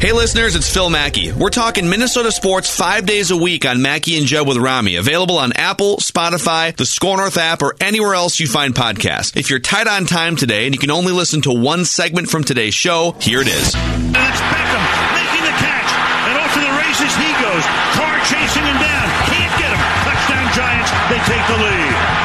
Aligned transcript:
Hey 0.00 0.12
listeners, 0.12 0.54
it's 0.54 0.72
Phil 0.72 0.90
Mackey. 0.90 1.32
We're 1.32 1.50
talking 1.50 1.88
Minnesota 1.88 2.30
sports 2.30 2.70
five 2.70 3.04
days 3.04 3.32
a 3.32 3.36
week 3.36 3.66
on 3.66 3.82
Mackey 3.82 4.16
and 4.16 4.26
Judd 4.26 4.46
with 4.46 4.56
Rami. 4.56 4.94
Available 4.94 5.36
on 5.38 5.52
Apple, 5.54 5.96
Spotify, 5.96 6.74
the 6.76 6.86
Score 6.86 7.16
North 7.16 7.36
app, 7.36 7.62
or 7.62 7.74
anywhere 7.80 8.14
else 8.14 8.38
you 8.38 8.46
find 8.46 8.76
podcasts. 8.76 9.36
If 9.36 9.50
you're 9.50 9.58
tight 9.58 9.88
on 9.88 10.06
time 10.06 10.36
today 10.36 10.66
and 10.66 10.74
you 10.74 10.78
can 10.78 10.92
only 10.92 11.10
listen 11.10 11.40
to 11.42 11.52
one 11.52 11.84
segment 11.84 12.30
from 12.30 12.44
today's 12.44 12.74
show, 12.74 13.16
here 13.18 13.40
it 13.40 13.48
is. 13.48 13.74
And 13.74 14.14
it's 14.14 14.38
Beckham 14.38 14.84
making 15.18 15.42
the 15.42 15.56
catch. 15.58 15.90
And 16.30 16.38
off 16.38 16.54
to 16.54 16.60
the 16.62 16.74
races 16.78 17.12
he 17.18 17.30
goes. 17.42 17.64
Carr 17.98 18.22
chasing 18.22 18.62
him 18.70 18.78
down. 18.78 19.06
Can't 19.34 19.54
get 19.58 19.70
him. 19.74 19.82
Touchdown 20.06 20.46
Giants. 20.54 20.90
They 21.10 21.18
take 21.26 21.44
the 21.50 21.58
lead. 21.58 22.18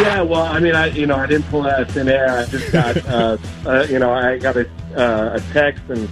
Yeah, 0.00 0.22
well, 0.22 0.44
I 0.44 0.60
mean, 0.60 0.74
I 0.74 0.86
you 0.86 1.04
know 1.06 1.16
I 1.16 1.26
didn't 1.26 1.46
pull 1.50 1.64
that 1.64 1.74
out 1.74 1.82
of 1.82 1.90
thin 1.90 2.08
air. 2.08 2.38
I 2.38 2.46
just 2.46 2.72
got 2.72 2.96
uh, 3.06 3.36
uh, 3.66 3.86
you 3.90 3.98
know 3.98 4.12
I 4.12 4.38
got 4.38 4.56
a, 4.56 4.66
uh, 4.96 5.36
a 5.36 5.40
text 5.52 5.82
and 5.90 6.08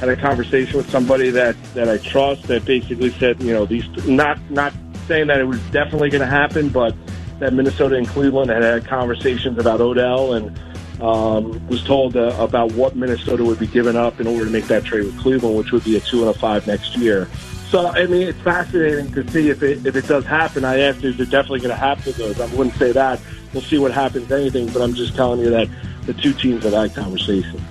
had 0.00 0.08
a 0.08 0.16
conversation 0.16 0.76
with 0.76 0.90
somebody 0.90 1.30
that 1.30 1.56
that 1.74 1.88
I 1.88 1.98
trust 1.98 2.44
that 2.44 2.64
basically 2.64 3.10
said 3.10 3.42
you 3.42 3.52
know 3.52 3.66
these 3.66 3.86
not 4.06 4.38
not 4.50 4.72
saying 5.06 5.28
that 5.28 5.40
it 5.40 5.44
was 5.44 5.60
definitely 5.70 6.10
going 6.10 6.20
to 6.20 6.26
happen, 6.26 6.68
but 6.68 6.94
that 7.38 7.52
Minnesota 7.52 7.96
and 7.96 8.08
Cleveland 8.08 8.50
had 8.50 8.62
had 8.62 8.86
conversations 8.86 9.58
about 9.58 9.80
Odell 9.80 10.34
and 10.34 10.58
um, 11.00 11.66
was 11.68 11.84
told 11.84 12.16
uh, 12.16 12.34
about 12.38 12.72
what 12.72 12.96
Minnesota 12.96 13.44
would 13.44 13.58
be 13.58 13.66
giving 13.66 13.96
up 13.96 14.20
in 14.20 14.26
order 14.26 14.44
to 14.44 14.50
make 14.50 14.66
that 14.66 14.84
trade 14.84 15.04
with 15.04 15.18
Cleveland, 15.18 15.56
which 15.56 15.72
would 15.72 15.84
be 15.84 15.96
a 15.96 16.00
two 16.00 16.20
and 16.20 16.34
a 16.34 16.38
five 16.38 16.66
next 16.66 16.96
year. 16.96 17.28
So 17.68 17.88
I 17.88 18.06
mean, 18.06 18.28
it's 18.28 18.40
fascinating 18.40 19.12
to 19.12 19.28
see 19.30 19.50
if 19.50 19.62
it 19.62 19.86
if 19.86 19.96
it 19.96 20.06
does 20.06 20.24
happen. 20.24 20.64
I 20.64 20.80
asked, 20.80 21.04
is 21.04 21.18
it 21.20 21.30
definitely 21.30 21.60
going 21.60 21.70
to 21.70 21.76
happen? 21.76 22.12
Those 22.16 22.40
I 22.40 22.46
wouldn't 22.54 22.76
say 22.76 22.92
that. 22.92 23.20
We'll 23.52 23.62
see 23.62 23.78
what 23.78 23.92
happens. 23.92 24.30
Anything, 24.30 24.68
but 24.68 24.82
I'm 24.82 24.94
just 24.94 25.14
telling 25.14 25.40
you 25.40 25.50
that 25.50 25.68
the 26.02 26.14
two 26.14 26.32
teams 26.32 26.64
had 26.64 26.72
that 26.72 26.94
conversation. 26.94 27.62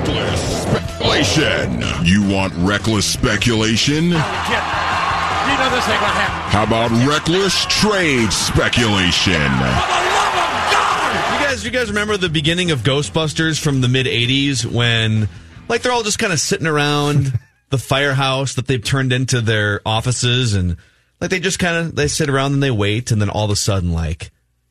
Reckless 0.00 0.62
speculation. 0.62 2.06
You 2.06 2.26
want 2.26 2.54
reckless 2.56 3.04
speculation? 3.04 4.12
Oh, 4.14 5.46
you 5.46 5.58
know 5.58 5.70
this 5.74 5.86
ain't 5.88 6.00
gonna 6.00 6.14
happen. 6.14 6.50
How 6.50 6.62
about 6.64 6.90
reckless 7.06 7.66
trade 7.66 8.32
speculation? 8.32 9.34
You 11.34 11.44
guys, 11.44 11.64
you 11.66 11.70
guys 11.70 11.88
remember 11.88 12.16
the 12.16 12.30
beginning 12.30 12.70
of 12.70 12.80
Ghostbusters 12.80 13.60
from 13.62 13.82
the 13.82 13.88
mid 13.88 14.06
'80s 14.06 14.64
when, 14.64 15.28
like, 15.68 15.82
they're 15.82 15.92
all 15.92 16.02
just 16.02 16.18
kind 16.18 16.32
of 16.32 16.40
sitting 16.40 16.66
around 16.66 17.38
the 17.68 17.76
firehouse 17.76 18.54
that 18.54 18.66
they've 18.66 18.82
turned 18.82 19.12
into 19.12 19.42
their 19.42 19.82
offices, 19.84 20.54
and 20.54 20.78
like 21.20 21.28
they 21.28 21.40
just 21.40 21.58
kind 21.58 21.76
of 21.76 21.94
they 21.94 22.08
sit 22.08 22.30
around 22.30 22.54
and 22.54 22.62
they 22.62 22.70
wait, 22.70 23.10
and 23.10 23.20
then 23.20 23.28
all 23.28 23.44
of 23.44 23.50
a 23.50 23.56
sudden, 23.56 23.92
like, 23.92 24.30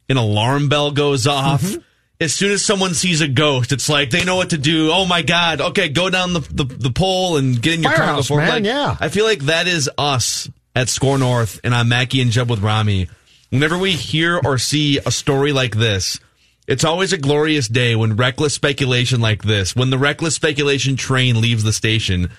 an 0.10 0.18
alarm 0.18 0.70
bell 0.70 0.90
goes 0.90 1.28
off. 1.28 1.62
Mm-hmm. 1.62 1.82
As 2.22 2.34
soon 2.34 2.52
as 2.52 2.66
someone 2.66 2.94
sees 2.94 3.22
a 3.22 3.30
ghost, 3.30 3.72
it's 3.72 3.88
like 3.88 4.10
they 4.10 4.26
know 4.26 4.36
what 4.36 4.50
to 4.50 4.58
do. 4.58 4.92
Oh 4.92 5.06
my 5.06 5.22
god! 5.22 5.62
Okay, 5.62 5.88
go 5.88 6.10
down 6.10 6.34
the 6.34 6.42
the, 6.42 6.66
the 6.66 6.92
pole 6.92 7.38
and 7.38 7.62
get 7.62 7.76
in 7.76 7.84
your 7.84 7.92
Firehouse, 7.94 8.28
car 8.28 8.38
before. 8.38 8.38
man, 8.40 8.50
like, 8.50 8.64
yeah. 8.66 8.98
I 9.00 9.08
feel 9.08 9.24
like 9.24 9.40
that 9.44 9.68
is 9.68 9.90
us 9.98 10.50
at 10.76 10.90
Score 10.90 11.18
North, 11.18 11.62
and 11.64 11.74
I'm 11.74 11.88
Mackey 11.88 12.22
and 12.22 12.30
Jeb 12.30 12.50
with 12.50 12.60
Rami. 12.60 13.08
Whenever 13.52 13.78
we 13.78 13.94
hear 13.94 14.38
or 14.38 14.58
see 14.58 15.00
a 15.00 15.12
story 15.12 15.54
like 15.54 15.76
this, 15.76 16.20
it's 16.68 16.84
always 16.84 17.14
a 17.14 17.18
glorious 17.18 17.70
day 17.70 17.96
when 17.96 18.18
reckless 18.18 18.54
speculation 18.54 19.22
like 19.22 19.44
this, 19.44 19.74
when 19.76 19.90
the 19.90 19.98
reckless 19.98 20.36
speculation 20.36 20.98
train 20.98 21.40
leaves 21.40 21.64
the 21.64 21.74
station. 21.74 22.30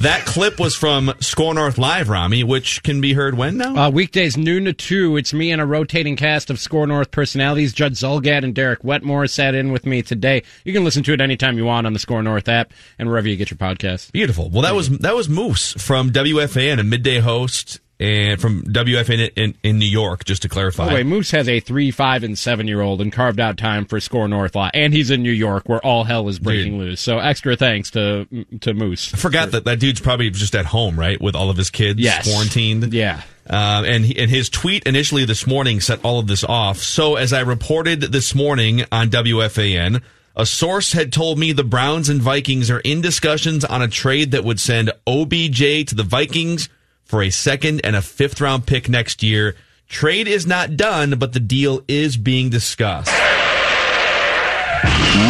That 0.00 0.24
clip 0.24 0.58
was 0.58 0.74
from 0.74 1.12
Score 1.20 1.52
North 1.52 1.76
Live, 1.76 2.08
Rami, 2.08 2.42
which 2.42 2.82
can 2.82 3.02
be 3.02 3.12
heard 3.12 3.36
when 3.36 3.58
now? 3.58 3.76
Uh, 3.76 3.90
weekdays 3.90 4.34
noon 4.34 4.64
to 4.64 4.72
two. 4.72 5.18
It's 5.18 5.34
me 5.34 5.52
and 5.52 5.60
a 5.60 5.66
rotating 5.66 6.16
cast 6.16 6.48
of 6.48 6.58
Score 6.58 6.86
North 6.86 7.10
personalities. 7.10 7.74
Judd 7.74 7.92
Zulgad 7.92 8.42
and 8.42 8.54
Derek 8.54 8.82
Wetmore 8.82 9.26
sat 9.26 9.54
in 9.54 9.72
with 9.72 9.84
me 9.84 10.00
today. 10.00 10.42
You 10.64 10.72
can 10.72 10.84
listen 10.84 11.02
to 11.02 11.12
it 11.12 11.20
anytime 11.20 11.58
you 11.58 11.66
want 11.66 11.86
on 11.86 11.92
the 11.92 11.98
Score 11.98 12.22
North 12.22 12.48
app 12.48 12.72
and 12.98 13.10
wherever 13.10 13.28
you 13.28 13.36
get 13.36 13.50
your 13.50 13.58
podcasts. 13.58 14.10
Beautiful. 14.10 14.48
Well, 14.48 14.62
that 14.62 14.74
was 14.74 14.88
that 15.00 15.14
was 15.14 15.28
Moose 15.28 15.74
from 15.74 16.12
WFAN, 16.12 16.80
a 16.80 16.82
midday 16.82 17.18
host, 17.18 17.80
and 18.00 18.40
from 18.40 18.62
WFAN 18.64 19.30
in, 19.36 19.54
in 19.62 19.78
New 19.78 19.84
York. 19.86 20.24
Just 20.24 20.42
to 20.42 20.48
clarify, 20.48 20.84
By 20.86 20.88
the 20.88 20.94
way, 20.96 21.02
Moose 21.04 21.30
has 21.32 21.48
a 21.48 21.60
three, 21.60 21.90
five, 21.90 22.24
and 22.24 22.36
seven 22.36 22.66
year 22.66 22.80
old 22.80 23.00
and 23.00 23.12
carved 23.12 23.38
out 23.38 23.58
time 23.58 23.84
for 23.84 24.00
Score 24.00 24.26
North 24.26 24.56
Live, 24.56 24.70
and 24.74 24.92
he's 24.92 25.10
in 25.10 25.22
New 25.22 25.30
York 25.30 25.68
where 25.68 25.84
all 25.84 26.04
hell 26.04 26.28
is 26.28 26.38
breaking 26.38 26.78
Dude. 26.78 26.88
loose. 26.88 27.00
So 27.00 27.18
extra 27.18 27.54
thanks 27.56 27.90
to 27.92 28.26
to 28.62 28.74
Moose. 28.74 29.14
I 29.14 29.18
forgot 29.18 29.52
that 29.52 29.64
that 29.66 29.78
dude's 29.78 30.00
probably 30.00 30.30
just 30.30 30.54
at 30.56 30.66
home, 30.66 30.98
right, 30.98 31.20
with 31.20 31.36
all 31.36 31.50
of 31.50 31.56
his 31.56 31.70
kids 31.70 32.00
Yes. 32.00 32.26
quarantined. 32.28 32.92
Yeah. 32.92 33.22
Um, 33.48 33.84
and 33.84 34.04
he, 34.04 34.16
and 34.18 34.30
his 34.30 34.48
tweet 34.48 34.84
initially 34.84 35.24
this 35.24 35.46
morning 35.46 35.80
set 35.80 36.04
all 36.04 36.18
of 36.20 36.26
this 36.28 36.44
off. 36.44 36.78
So 36.78 37.16
as 37.16 37.32
I 37.32 37.40
reported 37.40 38.00
this 38.00 38.32
morning 38.34 38.84
on 38.92 39.10
WFAN, 39.10 40.02
a 40.36 40.46
source 40.46 40.92
had 40.92 41.12
told 41.12 41.38
me 41.38 41.52
the 41.52 41.64
Browns 41.64 42.08
and 42.08 42.22
Vikings 42.22 42.70
are 42.70 42.78
in 42.80 43.00
discussions 43.00 43.64
on 43.64 43.82
a 43.82 43.88
trade 43.88 44.30
that 44.30 44.44
would 44.44 44.60
send 44.60 44.92
OBJ 45.06 45.84
to 45.88 45.94
the 45.96 46.04
Vikings 46.04 46.68
for 47.10 47.22
a 47.22 47.30
second 47.30 47.80
and 47.82 47.96
a 47.96 48.02
fifth 48.02 48.40
round 48.40 48.66
pick 48.66 48.88
next 48.88 49.22
year. 49.22 49.56
Trade 49.88 50.28
is 50.28 50.46
not 50.46 50.76
done, 50.76 51.18
but 51.18 51.32
the 51.32 51.40
deal 51.40 51.82
is 51.88 52.16
being 52.16 52.50
discussed. 52.50 53.12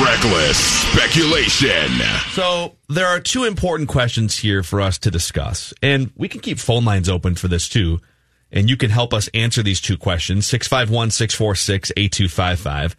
Reckless 0.04 0.58
speculation. 0.58 1.88
So 2.32 2.76
there 2.90 3.06
are 3.06 3.18
two 3.18 3.44
important 3.44 3.88
questions 3.88 4.36
here 4.36 4.62
for 4.62 4.82
us 4.82 4.98
to 4.98 5.10
discuss, 5.10 5.72
and 5.82 6.12
we 6.16 6.28
can 6.28 6.40
keep 6.40 6.58
phone 6.58 6.84
lines 6.84 7.08
open 7.08 7.34
for 7.34 7.48
this 7.48 7.68
too. 7.68 7.98
And 8.52 8.68
you 8.68 8.76
can 8.76 8.90
help 8.90 9.14
us 9.14 9.28
answer 9.32 9.62
these 9.62 9.80
two 9.80 9.96
questions 9.96 10.46
651 10.46 11.12
646 11.12 11.92
8255. 11.96 12.96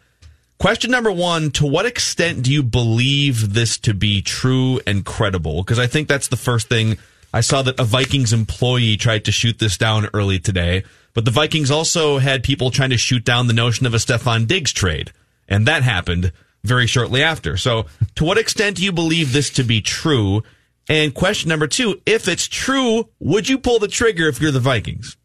Question 0.58 0.90
number 0.92 1.12
one 1.12 1.52
To 1.52 1.68
what 1.68 1.86
extent 1.86 2.44
do 2.44 2.52
you 2.52 2.64
believe 2.64 3.54
this 3.54 3.78
to 3.80 3.94
be 3.94 4.22
true 4.22 4.80
and 4.88 5.06
credible? 5.06 5.62
Because 5.62 5.78
I 5.78 5.88
think 5.88 6.08
that's 6.08 6.30
the 6.30 6.38
first 6.38 6.68
thing. 6.68 6.98
I 7.34 7.42
saw 7.42 7.62
that 7.62 7.80
a 7.80 7.84
Vikings 7.84 8.34
employee 8.34 8.98
tried 8.98 9.26
to 9.26 9.32
shoot 9.32 9.60
this 9.60 9.78
down 9.78 10.10
early 10.14 10.40
today, 10.40 10.84
but 11.14 11.26
the 11.26 11.32
Vikings 11.32 11.72
also 11.72 12.18
had 12.18 12.44
people 12.44 12.72
trying 12.72 12.90
to 12.90 12.98
shoot 12.98 13.24
down 13.24 13.48
the 13.48 13.54
notion 13.54 13.86
of 13.86 13.94
a 13.94 13.98
Stefon 13.98 14.48
Diggs 14.48 14.74
trade. 14.74 15.12
And 15.48 15.66
that 15.66 15.84
happened 15.84 16.32
very 16.64 16.88
shortly 16.88 17.24
after. 17.24 17.58
So, 17.58 17.86
to 18.16 18.24
what 18.24 18.38
extent 18.38 18.78
do 18.78 18.84
you 18.84 18.92
believe 18.92 19.34
this 19.34 19.50
to 19.52 19.64
be 19.64 19.82
true? 19.82 20.44
And 20.90 21.14
question 21.14 21.50
number 21.50 21.68
two 21.68 22.02
if 22.06 22.28
it's 22.28 22.48
true, 22.48 23.10
would 23.20 23.48
you 23.48 23.58
pull 23.58 23.80
the 23.80 23.88
trigger 23.88 24.28
if 24.28 24.42
you're 24.42 24.52
the 24.52 24.60
Vikings? 24.60 25.18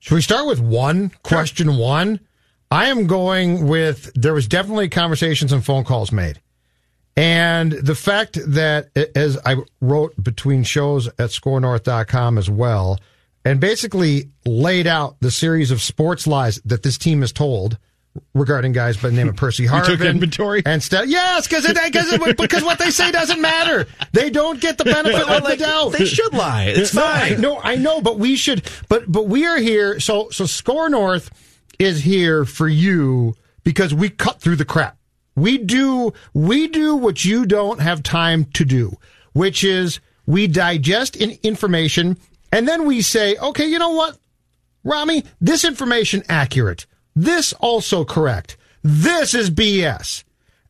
Should 0.00 0.14
we 0.14 0.22
start 0.22 0.46
with 0.46 0.60
one 0.60 1.10
question? 1.22 1.76
One, 1.76 2.20
I 2.70 2.86
am 2.86 3.06
going 3.06 3.66
with 3.66 4.12
there 4.14 4.34
was 4.34 4.46
definitely 4.46 4.88
conversations 4.88 5.52
and 5.52 5.64
phone 5.64 5.84
calls 5.84 6.12
made, 6.12 6.40
and 7.16 7.72
the 7.72 7.94
fact 7.94 8.38
that 8.46 8.88
as 9.16 9.38
I 9.44 9.56
wrote 9.80 10.14
between 10.22 10.62
shows 10.62 11.06
at 11.08 11.30
ScoreNorth.com 11.30 12.38
as 12.38 12.48
well, 12.48 12.98
and 13.44 13.60
basically 13.60 14.30
laid 14.46 14.86
out 14.86 15.16
the 15.20 15.30
series 15.30 15.70
of 15.70 15.80
sports 15.82 16.26
lies 16.26 16.60
that 16.64 16.82
this 16.82 16.98
team 16.98 17.20
has 17.22 17.32
told 17.32 17.78
regarding 18.34 18.72
guys 18.72 18.96
by 18.96 19.08
the 19.08 19.14
name 19.14 19.28
of 19.28 19.36
Percy 19.36 19.62
You 19.64 19.70
Harvin. 19.70 19.86
took 19.86 20.00
inventory? 20.00 20.62
and 20.66 20.82
stuff. 20.82 21.06
Yes, 21.06 21.46
because 21.46 21.66
because 21.66 22.34
because 22.36 22.62
what 22.64 22.78
they 22.78 22.90
say 22.90 23.10
doesn't 23.10 23.40
matter. 23.40 23.86
They 24.12 24.30
don't 24.30 24.60
get 24.60 24.78
the 24.78 24.84
benefit 24.84 25.28
of 25.28 25.44
the 25.46 25.56
doubt. 25.56 25.90
They 25.92 26.06
should 26.06 26.32
lie. 26.34 26.64
It's 26.66 26.92
No, 26.94 27.04
I 27.06 27.30
fine. 27.30 27.40
know, 27.40 27.60
I 27.62 27.76
know, 27.76 28.00
but 28.00 28.18
we 28.18 28.36
should. 28.36 28.68
But 28.88 29.10
but 29.10 29.26
we 29.28 29.46
are 29.46 29.58
here. 29.58 30.00
So 30.00 30.28
so 30.30 30.46
Score 30.46 30.88
North 30.90 31.30
is 31.78 32.02
here 32.02 32.44
for 32.44 32.68
you 32.68 33.34
because 33.64 33.94
we 33.94 34.10
cut 34.10 34.40
through 34.40 34.56
the 34.56 34.64
crap. 34.64 34.96
We 35.36 35.58
do 35.58 36.12
we 36.34 36.68
do 36.68 36.96
what 36.96 37.24
you 37.24 37.46
don't 37.46 37.80
have 37.80 38.02
time 38.02 38.44
to 38.54 38.64
do, 38.64 38.96
which 39.32 39.64
is 39.64 40.00
we 40.26 40.46
digest 40.46 41.16
in 41.16 41.38
information 41.42 42.16
and 42.52 42.66
then 42.66 42.86
we 42.86 43.00
say, 43.00 43.36
okay, 43.36 43.66
you 43.66 43.78
know 43.78 43.90
what, 43.90 44.18
Rami, 44.82 45.24
this 45.40 45.64
information 45.64 46.22
accurate. 46.28 46.86
This 47.14 47.52
also 47.54 48.04
correct. 48.04 48.56
This 48.82 49.34
is 49.34 49.50
BS. 49.50 50.24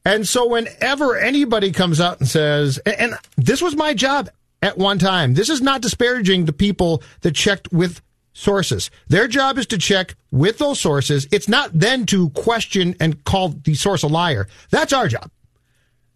And 0.04 0.26
so 0.26 0.48
whenever 0.48 1.16
anybody 1.16 1.72
comes 1.72 2.00
out 2.00 2.20
and 2.20 2.28
says, 2.28 2.78
and 2.78 3.14
this 3.36 3.62
was 3.62 3.76
my 3.76 3.94
job 3.94 4.30
at 4.62 4.78
one 4.78 4.98
time, 4.98 5.34
this 5.34 5.48
is 5.48 5.60
not 5.60 5.82
disparaging 5.82 6.44
the 6.44 6.52
people 6.52 7.02
that 7.20 7.34
checked 7.34 7.72
with 7.72 8.00
sources. 8.32 8.90
Their 9.08 9.28
job 9.28 9.58
is 9.58 9.66
to 9.66 9.78
check 9.78 10.14
with 10.30 10.58
those 10.58 10.80
sources. 10.80 11.26
It's 11.32 11.48
not 11.48 11.70
then 11.72 12.06
to 12.06 12.30
question 12.30 12.96
and 13.00 13.22
call 13.24 13.50
the 13.50 13.74
source 13.74 14.02
a 14.02 14.08
liar. 14.08 14.48
That's 14.70 14.92
our 14.92 15.08
job. 15.08 15.30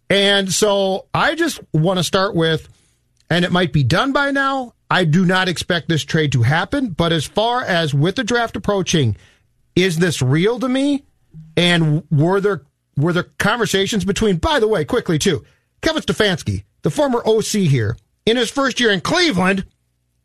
And 0.09 0.51
so 0.51 1.07
I 1.13 1.35
just 1.35 1.59
want 1.73 1.99
to 1.99 2.03
start 2.03 2.35
with, 2.35 2.69
and 3.29 3.43
it 3.43 3.51
might 3.51 3.73
be 3.73 3.83
done 3.83 4.11
by 4.11 4.31
now. 4.31 4.73
I 4.89 5.03
do 5.05 5.25
not 5.25 5.49
expect 5.49 5.89
this 5.89 6.03
trade 6.03 6.31
to 6.33 6.43
happen. 6.43 6.89
But 6.89 7.11
as 7.11 7.25
far 7.25 7.63
as 7.63 7.93
with 7.93 8.15
the 8.15 8.23
draft 8.23 8.55
approaching, 8.55 9.17
is 9.75 9.97
this 9.97 10.21
real 10.21 10.59
to 10.59 10.69
me? 10.69 11.03
And 11.57 12.03
were 12.11 12.39
there 12.39 12.63
were 12.97 13.13
there 13.13 13.23
conversations 13.39 14.05
between, 14.05 14.37
by 14.37 14.59
the 14.59 14.67
way, 14.67 14.85
quickly 14.85 15.19
too, 15.19 15.43
Kevin 15.81 16.01
Stefanski, 16.01 16.63
the 16.83 16.89
former 16.89 17.21
OC 17.25 17.67
here, 17.67 17.97
in 18.25 18.37
his 18.37 18.49
first 18.49 18.79
year 18.79 18.91
in 18.91 19.01
Cleveland, 19.01 19.65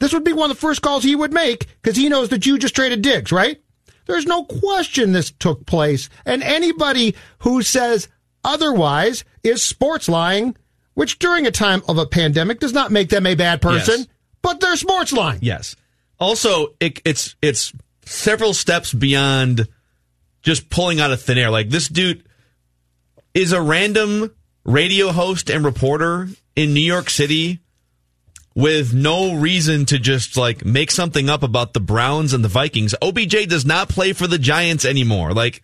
this 0.01 0.13
would 0.13 0.25
be 0.25 0.33
one 0.33 0.51
of 0.51 0.57
the 0.57 0.61
first 0.61 0.83
calls 0.83 1.05
he 1.05 1.15
would 1.15 1.33
make 1.33 1.67
because 1.83 1.97
he 1.97 2.09
knows 2.09 2.31
that 2.31 2.47
you 2.47 2.59
just 2.59 2.75
traded 2.75 3.03
Diggs, 3.03 3.31
right? 3.31 3.61
There's 4.07 4.27
no 4.27 4.45
question 4.45 5.13
this 5.13 5.31
took 5.31 5.67
place. 5.67 6.09
And 6.25 6.43
anybody 6.43 7.15
who 7.41 7.63
says 7.63 8.09
otherwise 8.43 9.25
is 9.45 9.63
sports 9.63 10.09
lying, 10.09 10.57
which 10.95 11.19
during 11.19 11.47
a 11.47 11.51
time 11.51 11.83
of 11.87 11.99
a 11.99 12.07
pandemic 12.07 12.61
does 12.61 12.73
not 12.73 12.91
make 12.91 13.11
them 13.11 13.27
a 13.27 13.35
bad 13.35 13.63
person, 13.63 13.99
yes. 14.01 14.09
but 14.43 14.59
they're 14.59 14.77
sports 14.77 15.13
lying. 15.13 15.39
Yes. 15.43 15.77
Also, 16.19 16.75
it, 16.81 17.01
it's 17.05 17.37
it's 17.41 17.73
several 18.05 18.53
steps 18.53 18.93
beyond 18.93 19.69
just 20.43 20.71
pulling 20.71 21.01
out 21.01 21.13
of 21.13 21.21
thin 21.23 21.39
air. 21.39 21.51
Like 21.51 21.69
this 21.69 21.89
dude 21.89 22.25
is 23.35 23.53
a 23.53 23.61
random 23.61 24.35
radio 24.65 25.13
host 25.13 25.51
and 25.51 25.65
reporter 25.65 26.29
in 26.57 26.75
New 26.75 26.81
York 26.81 27.11
City 27.11 27.61
with 28.61 28.93
no 28.93 29.35
reason 29.35 29.87
to 29.87 29.99
just 29.99 30.37
like 30.37 30.65
make 30.65 30.91
something 30.91 31.31
up 31.31 31.43
about 31.43 31.73
the 31.73 31.81
Browns 31.81 32.35
and 32.35 32.45
the 32.45 32.49
Vikings. 32.49 32.95
OBJ 33.01 33.49
does 33.49 33.65
not 33.65 33.89
play 33.89 34.13
for 34.13 34.27
the 34.27 34.39
Giants 34.39 34.85
anymore. 34.85 35.33
Like 35.33 35.63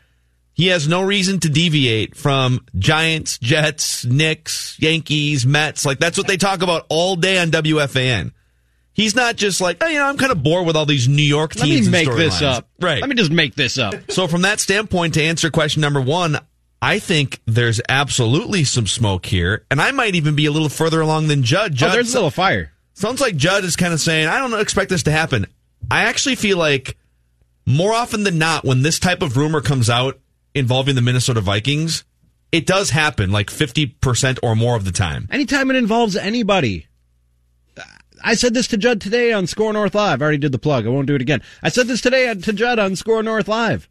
he 0.55 0.69
has 0.69 0.89
no 0.89 1.03
reason 1.03 1.39
to 1.41 1.51
deviate 1.51 2.17
from 2.17 2.65
Giants, 2.79 3.39
Jets, 3.39 4.07
Knicks, 4.07 4.77
Yankees, 4.81 5.45
Mets. 5.45 5.85
Like 5.85 5.99
that's 5.99 6.17
what 6.17 6.27
they 6.27 6.39
talk 6.39 6.63
about 6.63 6.87
all 6.89 7.17
day 7.17 7.39
on 7.39 7.51
WFAN. 7.51 8.33
He's 8.95 9.15
not 9.15 9.37
just 9.37 9.61
like, 9.61 9.77
oh, 9.83 9.87
you 9.89 9.99
know, 9.99 10.07
I'm 10.07 10.17
kind 10.17 10.33
of 10.33 10.43
bored 10.43 10.67
with 10.67 10.75
all 10.75 10.87
these 10.87 11.07
New 11.07 11.23
York 11.23 11.53
teams. 11.53 11.87
Let 11.87 11.93
me 11.93 12.05
make 12.07 12.17
this 12.17 12.41
lines. 12.41 12.59
up. 12.59 12.69
Right. 12.81 13.03
Let 13.03 13.11
me 13.11 13.15
just 13.15 13.31
make 13.31 13.55
this 13.55 13.77
up. 13.77 13.95
So 14.11 14.27
from 14.27 14.43
that 14.43 14.59
standpoint, 14.59 15.15
to 15.15 15.23
answer 15.23 15.51
question 15.51 15.83
number 15.83 16.01
one, 16.01 16.39
I 16.81 16.99
think 16.99 17.43
there's 17.47 17.81
absolutely 17.91 18.65
some 18.65 18.87
smoke 18.87 19.27
here, 19.27 19.67
and 19.71 19.81
I 19.81 19.91
might 19.91 20.15
even 20.15 20.35
be 20.35 20.47
a 20.47 20.51
little 20.51 20.69
further 20.69 21.01
along 21.03 21.29
than 21.29 21.43
Judd. 21.43 21.75
Judd 21.75 21.91
oh, 21.91 21.93
there's 21.93 22.09
still 22.09 22.21
a 22.21 22.25
little 22.25 22.31
fire. 22.31 22.73
Sounds 22.97 23.21
like 23.21 23.37
Judd 23.37 23.63
is 23.65 23.77
kind 23.77 23.93
of 23.93 24.01
saying, 24.01 24.27
I 24.27 24.39
don't 24.39 24.59
expect 24.59 24.89
this 24.89 25.03
to 25.03 25.11
happen. 25.11 25.47
I 25.91 26.05
actually 26.05 26.35
feel 26.35 26.57
like 26.57 26.97
more 27.67 27.93
often 27.93 28.25
than 28.25 28.39
not, 28.39 28.65
when 28.65 28.81
this 28.81 28.99
type 28.99 29.21
of 29.21 29.37
rumor 29.37 29.61
comes 29.61 29.91
out 29.91 30.19
involving 30.55 30.95
the 30.95 31.03
Minnesota 31.03 31.43
Vikings, 31.43 32.05
it 32.53 32.65
does 32.65 32.89
happen 32.89 33.31
like 33.31 33.49
50% 33.49 34.39
or 34.43 34.57
more 34.57 34.77
of 34.77 34.87
the 34.87 34.93
time. 34.93 35.29
Anytime 35.31 35.71
it 35.71 35.77
involves 35.77 36.17
anybody. 36.17 36.87
I 38.25 38.35
said 38.35 38.55
this 38.55 38.69
to 38.69 38.79
Judd 38.79 39.03
today 39.03 39.31
on 39.31 39.47
Score 39.47 39.75
North 39.75 39.95
Live. 39.95 40.23
I 40.23 40.25
already 40.25 40.39
did 40.39 40.53
the 40.53 40.59
plug. 40.59 40.87
I 40.87 40.89
won't 40.89 41.07
do 41.07 41.15
it 41.15 41.21
again. 41.21 41.43
I 41.63 41.69
said 41.69 41.89
this 41.89 42.01
today 42.01 42.33
to 42.33 42.53
Judd 42.55 42.79
on 42.79 42.97
Score 42.97 43.23
North 43.23 43.47
Live. 43.47 43.91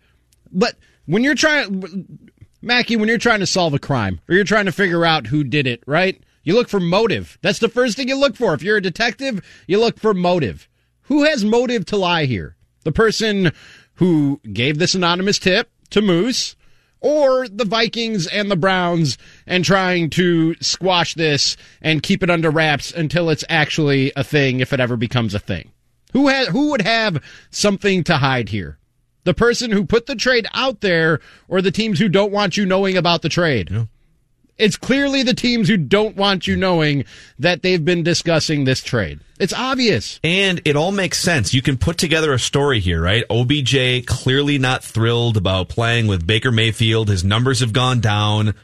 But 0.52 0.78
when 1.06 1.24
you're 1.24 1.36
trying, 1.36 2.28
Mackey, 2.60 2.96
when 2.96 3.08
you're 3.08 3.20
trying 3.20 3.42
to 3.42 3.46
solve 3.46 3.76
a 3.76 3.80
crime 3.80 4.20
or 4.28 4.34
you're 4.34 4.46
trying 4.46 4.66
to 4.66 4.72
figure 4.72 5.06
out 5.06 5.28
who 5.28 5.44
did 5.44 5.68
it, 5.68 5.84
right? 5.86 6.20
You 6.46 6.54
look 6.54 6.70
for 6.70 6.80
motive. 6.80 7.38
That's 7.42 7.60
the 7.60 7.68
first 7.68 7.98
thing 7.98 8.08
you 8.08 8.18
look 8.18 8.36
for. 8.36 8.54
If 8.54 8.62
you're 8.62 8.78
a 8.78 8.82
detective, 8.82 9.44
you 9.68 9.80
look 9.80 10.00
for 10.00 10.14
motive. 10.14 10.70
Who 11.04 11.24
has 11.24 11.44
motive 11.44 11.86
to 11.88 11.98
lie 11.98 12.26
here? 12.26 12.56
The 12.84 12.92
person 12.92 13.52
who 13.96 14.40
gave 14.54 14.78
this 14.78 14.94
anonymous 14.94 15.40
tip 15.40 15.72
to 15.90 16.02
Moose 16.02 16.56
or 17.02 17.48
the 17.48 17.66
Vikings 17.66 18.28
and 18.28 18.50
the 18.50 18.56
Browns 18.56 19.18
and 19.48 19.66
trying 19.66 20.12
to 20.12 20.56
squash 20.62 21.16
this 21.16 21.58
and 21.82 22.04
keep 22.04 22.22
it 22.22 22.30
under 22.30 22.52
wraps 22.52 22.92
until 22.92 23.30
it's 23.30 23.44
actually 23.50 24.12
a 24.16 24.24
thing 24.24 24.60
if 24.60 24.72
it 24.72 24.80
ever 24.80 24.96
becomes 24.96 25.34
a 25.34 25.40
thing. 25.40 25.72
Who 26.14 26.28
has 26.28 26.48
who 26.50 26.70
would 26.70 26.82
have 26.82 27.24
something 27.50 28.04
to 28.06 28.18
hide 28.18 28.50
here? 28.50 28.78
The 29.24 29.34
person 29.34 29.72
who 29.72 29.84
put 29.84 30.06
the 30.06 30.16
trade 30.16 30.48
out 30.54 30.82
there 30.82 31.20
or 31.48 31.62
the 31.62 31.72
teams 31.72 31.98
who 31.98 32.08
don't 32.08 32.32
want 32.32 32.56
you 32.56 32.66
knowing 32.66 32.96
about 32.96 33.24
the 33.24 33.30
trade? 33.30 33.70
Yeah. 33.72 33.86
It's 34.58 34.78
clearly 34.78 35.24
the 35.24 35.34
teams 35.34 35.68
who 35.68 35.76
don't 35.76 36.16
want 36.16 36.48
you 36.48 36.56
knowing 36.56 37.04
that 37.40 37.62
they've 37.62 37.84
been 37.84 38.04
discussing 38.04 38.64
this 38.64 38.82
trade. 38.82 39.20
It's 39.38 39.54
obvious. 39.54 40.20
And 40.24 40.62
it 40.64 40.78
all 40.78 40.94
makes 40.94 41.20
sense. 41.20 41.54
You 41.54 41.62
can 41.62 41.78
put 41.78 41.98
together 41.98 42.32
a 42.32 42.40
story 42.40 42.80
here, 42.80 43.02
right? 43.02 43.26
OBJ 43.30 44.06
clearly 44.06 44.58
not 44.58 44.82
thrilled 44.82 45.36
about 45.36 45.68
playing 45.68 46.08
with 46.08 46.26
Baker 46.26 46.52
Mayfield. 46.52 47.10
His 47.10 47.24
numbers 47.24 47.60
have 47.60 47.74
gone 47.74 48.00
down. 48.00 48.56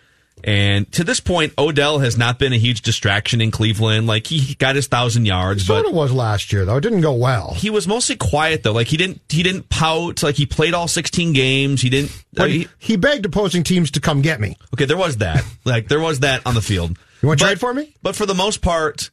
And 0.44 0.92
to 0.94 1.04
this 1.04 1.20
point, 1.20 1.54
Odell 1.58 2.00
has 2.00 2.18
not 2.18 2.40
been 2.40 2.54
a 2.54 2.58
huge 2.58 2.82
distraction 2.82 3.42
in 3.42 3.52
Cleveland. 3.52 4.08
Like 4.08 4.28
he 4.28 4.56
got 4.56 4.76
his 4.76 4.88
thousand 4.88 5.26
yards, 5.26 5.68
but 5.68 5.86
it 5.86 5.94
was 5.94 6.12
last 6.12 6.52
year 6.52 6.66
though. 6.66 6.78
It 6.78 6.82
didn't 6.82 7.02
go 7.02 7.14
well. 7.14 7.54
He 7.54 7.70
was 7.70 7.88
mostly 7.88 8.16
quiet 8.16 8.64
though. 8.64 8.74
Like 8.74 8.88
he 8.88 8.98
didn't 8.98 9.22
he 9.30 9.44
didn't 9.44 9.70
pout. 9.70 10.24
Like 10.24 10.36
he 10.36 10.46
played 10.46 10.74
all 10.74 10.88
sixteen 10.88 11.34
games. 11.34 11.82
He 11.82 11.90
didn't. 11.90 12.12
Uh, 12.12 12.44
but 12.44 12.50
he, 12.50 12.68
he, 12.80 12.96
begged 12.96 13.26
opposing 13.26 13.64
teams 13.64 13.92
to 13.92 14.00
come 14.00 14.22
get 14.22 14.40
me. 14.40 14.56
Okay, 14.74 14.86
there 14.86 14.98
was 14.98 15.18
that. 15.18 15.44
like 15.66 15.88
there 15.88 16.00
was 16.00 16.22
that 16.22 16.46
on 16.46 16.56
the 16.56 16.62
field. 16.62 16.98
You 17.22 17.28
want 17.28 17.40
to 17.40 17.46
trade 17.46 17.60
for 17.60 17.74
me? 17.74 17.94
But 18.02 18.16
for 18.16 18.26
the 18.26 18.34
most 18.34 18.62
part, 18.62 19.12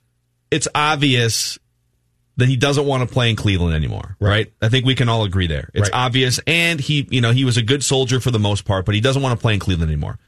it's 0.51 0.69
obvious 0.75 1.59
that 2.39 2.49
he 2.49 2.57
doesn't 2.57 2.87
want 2.87 3.07
to 3.07 3.13
play 3.13 3.31
in 3.31 3.37
Cleveland 3.37 3.75
anymore, 3.75 4.17
right? 4.21 4.31
right? 4.31 4.53
I 4.63 4.69
think 4.69 4.87
we 4.87 4.95
can 4.95 5.09
all 5.09 5.25
agree 5.25 5.49
there. 5.49 5.71
It's 5.75 5.91
right. 5.91 6.07
obvious, 6.07 6.41
and 6.47 6.81
he, 6.81 7.07
you 7.11 7.21
know, 7.21 7.33
he 7.33 7.45
was 7.45 7.57
a 7.57 7.63
good 7.63 7.83
soldier 7.85 8.21
for 8.21 8.31
the 8.31 8.39
most 8.39 8.65
part, 8.65 8.87
but 8.87 8.95
he 8.95 9.01
doesn't 9.01 9.21
want 9.21 9.39
to 9.39 9.43
play 9.43 9.55
in 9.55 9.61
Cleveland 9.61 9.91
anymore. 9.91 10.19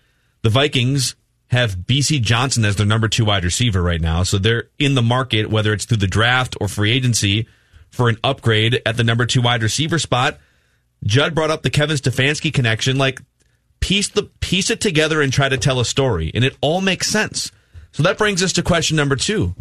The 0.43 0.51
Vikings 0.51 1.17
have 1.49 1.79
Bisi 1.79 2.21
Johnson 2.21 2.65
as 2.65 2.77
their 2.77 2.87
number 2.87 3.09
two 3.09 3.25
wide 3.25 3.45
receiver 3.45 3.83
right 3.83 4.01
now. 4.01 4.23
So 4.23 4.39
they're 4.39 4.69
in 4.79 4.95
the 4.95 5.03
market, 5.03 5.51
whether 5.51 5.73
it's 5.73 5.85
through 5.85 5.99
the 5.99 6.07
draft 6.07 6.57
or 6.61 6.69
free 6.69 6.93
agency, 6.93 7.47
for 7.91 8.09
an 8.09 8.19
upgrade 8.23 8.81
at 8.87 8.97
the 8.97 9.05
number 9.05 9.27
two 9.27 9.43
wide 9.43 9.63
receiver 9.63 9.99
spot. 9.99 10.39
Judd 11.03 11.35
brought 11.35 11.51
up 11.51 11.63
the 11.63 11.71
Kevin 11.71 11.97
Stefanski 11.97 12.53
connection. 12.53 12.99
Like, 12.99 13.21
piece 13.81 14.09
the 14.09 14.25
piece 14.41 14.71
it 14.71 14.81
together 14.81 15.21
and 15.21 15.33
try 15.33 15.49
to 15.49 15.59
tell 15.59 15.81
a 15.81 15.85
story, 15.85 16.31
and 16.35 16.45
it 16.45 16.57
all 16.61 16.81
makes 16.81 17.09
sense. 17.09 17.51
So 17.93 18.03
that 18.05 18.19
brings 18.19 18.43
us 18.43 18.53
to 18.55 18.63
question 18.63 18.97
number 18.97 19.17
two: 19.17 19.55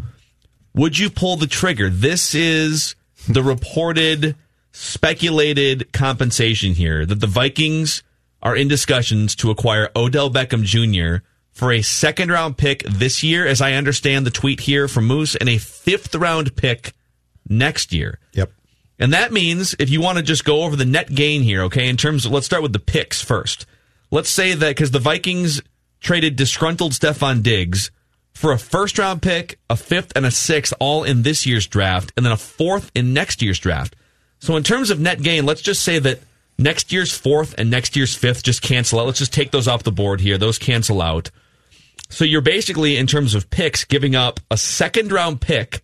Would 0.75 0.97
you 0.97 1.09
pull 1.09 1.37
the 1.37 1.47
trigger? 1.47 1.89
This 1.89 2.35
is 2.35 2.95
the 3.27 3.41
reported, 3.41 4.35
speculated 4.71 5.91
compensation 5.91 6.73
here 6.73 7.05
that 7.05 7.19
the 7.19 7.27
Vikings 7.27 8.03
are 8.41 8.55
in 8.55 8.67
discussions 8.67 9.35
to 9.35 9.51
acquire 9.51 9.89
Odell 9.95 10.29
Beckham 10.29 10.63
Jr. 10.63 11.23
for 11.51 11.71
a 11.71 11.81
second 11.81 12.31
round 12.31 12.57
pick 12.57 12.83
this 12.83 13.23
year, 13.23 13.45
as 13.45 13.61
I 13.61 13.73
understand 13.73 14.25
the 14.25 14.31
tweet 14.31 14.61
here 14.61 14.87
from 14.87 15.07
Moose, 15.07 15.35
and 15.35 15.49
a 15.49 15.57
fifth 15.57 16.15
round 16.15 16.55
pick 16.55 16.93
next 17.47 17.93
year. 17.93 18.19
Yep. 18.33 18.51
And 18.99 19.13
that 19.13 19.31
means 19.31 19.75
if 19.79 19.89
you 19.89 20.01
want 20.01 20.17
to 20.17 20.23
just 20.23 20.43
go 20.43 20.63
over 20.63 20.75
the 20.75 20.85
net 20.85 21.13
gain 21.13 21.41
here, 21.41 21.63
okay, 21.63 21.87
in 21.87 21.97
terms 21.97 22.25
of, 22.25 22.31
let's 22.31 22.45
start 22.45 22.63
with 22.63 22.73
the 22.73 22.79
picks 22.79 23.21
first. 23.21 23.65
Let's 24.11 24.29
say 24.29 24.53
that 24.53 24.69
because 24.69 24.91
the 24.91 24.99
Vikings 24.99 25.61
traded 26.01 26.35
disgruntled 26.35 26.93
Stefon 26.93 27.43
Diggs 27.43 27.91
for 28.33 28.51
a 28.51 28.59
first 28.59 28.97
round 28.97 29.21
pick, 29.21 29.59
a 29.69 29.75
fifth, 29.75 30.13
and 30.15 30.25
a 30.25 30.31
sixth, 30.31 30.73
all 30.79 31.03
in 31.03 31.21
this 31.21 31.45
year's 31.45 31.67
draft, 31.67 32.11
and 32.15 32.25
then 32.25 32.33
a 32.33 32.37
fourth 32.37 32.91
in 32.95 33.13
next 33.13 33.41
year's 33.41 33.59
draft. 33.59 33.95
So 34.39 34.55
in 34.55 34.63
terms 34.63 34.89
of 34.89 34.99
net 34.99 35.21
gain, 35.21 35.45
let's 35.45 35.61
just 35.61 35.83
say 35.83 35.99
that 35.99 36.19
Next 36.59 36.91
year's 36.91 37.17
fourth 37.17 37.55
and 37.57 37.71
next 37.71 37.95
year's 37.95 38.13
fifth 38.13 38.43
just 38.43 38.61
cancel 38.61 38.99
out. 38.99 39.05
Let's 39.05 39.19
just 39.19 39.33
take 39.33 39.51
those 39.51 39.67
off 39.67 39.83
the 39.83 39.93
board 39.93 40.19
here. 40.19 40.37
Those 40.37 40.57
cancel 40.57 41.01
out. 41.01 41.31
So 42.09 42.25
you're 42.25 42.41
basically, 42.41 42.97
in 42.97 43.07
terms 43.07 43.33
of 43.33 43.49
picks, 43.49 43.85
giving 43.85 44.13
up 44.13 44.41
a 44.51 44.57
second 44.57 45.11
round 45.11 45.39
pick 45.39 45.81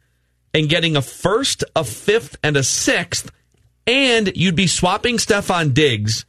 and 0.53 0.67
getting 0.67 0.97
a 0.97 1.01
first, 1.01 1.63
a 1.75 1.83
fifth, 1.83 2.37
and 2.43 2.57
a 2.57 2.63
sixth. 2.63 3.31
And 3.87 4.35
you'd 4.35 4.55
be 4.55 4.67
swapping 4.67 5.17
Stefon 5.17 5.73
Diggs 5.73 6.25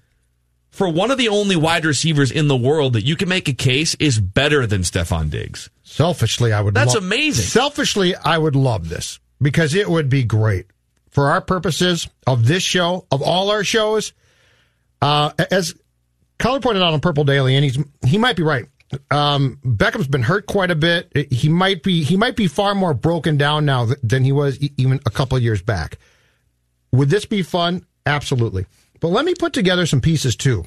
for 0.71 0.89
one 0.89 1.11
of 1.11 1.19
the 1.19 1.29
only 1.29 1.57
wide 1.57 1.85
receivers 1.85 2.31
in 2.31 2.49
the 2.49 2.57
world 2.57 2.93
that 2.93 3.05
you 3.05 3.17
can 3.17 3.29
make 3.29 3.49
a 3.49 3.53
case 3.55 3.95
is 3.97 4.21
better 4.21 4.67
than 4.67 4.83
Stefon 4.83 5.31
Diggs. 5.31 5.71
Selfishly, 5.83 6.53
I 6.53 6.61
would. 6.61 6.75
That's 6.75 6.95
lo- 6.95 7.01
amazing. 7.01 7.47
Selfishly, 7.47 8.15
I 8.15 8.39
would 8.39 8.55
love 8.55 8.91
this 8.91 9.19
because 9.41 9.75
it 9.75 9.89
would 9.89 10.09
be 10.09 10.23
great 10.23 10.67
for 11.09 11.31
our 11.31 11.41
purposes 11.41 12.09
of 12.27 12.47
this 12.47 12.63
show, 12.63 13.07
of 13.11 13.23
all 13.23 13.51
our 13.51 13.65
shows. 13.65 14.13
Uh, 15.03 15.31
as 15.51 15.75
Coller 16.39 16.61
pointed 16.61 16.83
out 16.83 16.93
on 16.93 17.01
Purple 17.01 17.25
Daily, 17.25 17.55
and 17.55 17.65
he's 17.65 17.79
he 18.07 18.19
might 18.19 18.37
be 18.37 18.43
right. 18.43 18.67
Um, 19.11 19.59
Beckham's 19.65 20.07
been 20.07 20.23
hurt 20.23 20.47
quite 20.47 20.71
a 20.71 20.75
bit. 20.77 21.11
He 21.33 21.49
might 21.49 21.83
be 21.83 22.03
he 22.05 22.17
might 22.17 22.37
be 22.37 22.47
far 22.47 22.75
more 22.75 22.95
broken 22.95 23.37
down 23.37 23.65
now 23.65 23.87
th- 23.87 23.99
than 24.03 24.25
he 24.25 24.33
was 24.33 24.59
even 24.77 25.01
a 25.07 25.11
couple 25.11 25.37
of 25.37 25.43
years 25.43 25.63
back. 25.63 25.99
Would 26.93 27.11
this 27.11 27.25
be 27.25 27.43
fun? 27.43 27.85
Absolutely. 28.05 28.67
But 29.01 29.09
let 29.09 29.25
me 29.25 29.35
put 29.35 29.53
together 29.53 29.87
some 29.87 30.01
pieces 30.01 30.37
too 30.37 30.65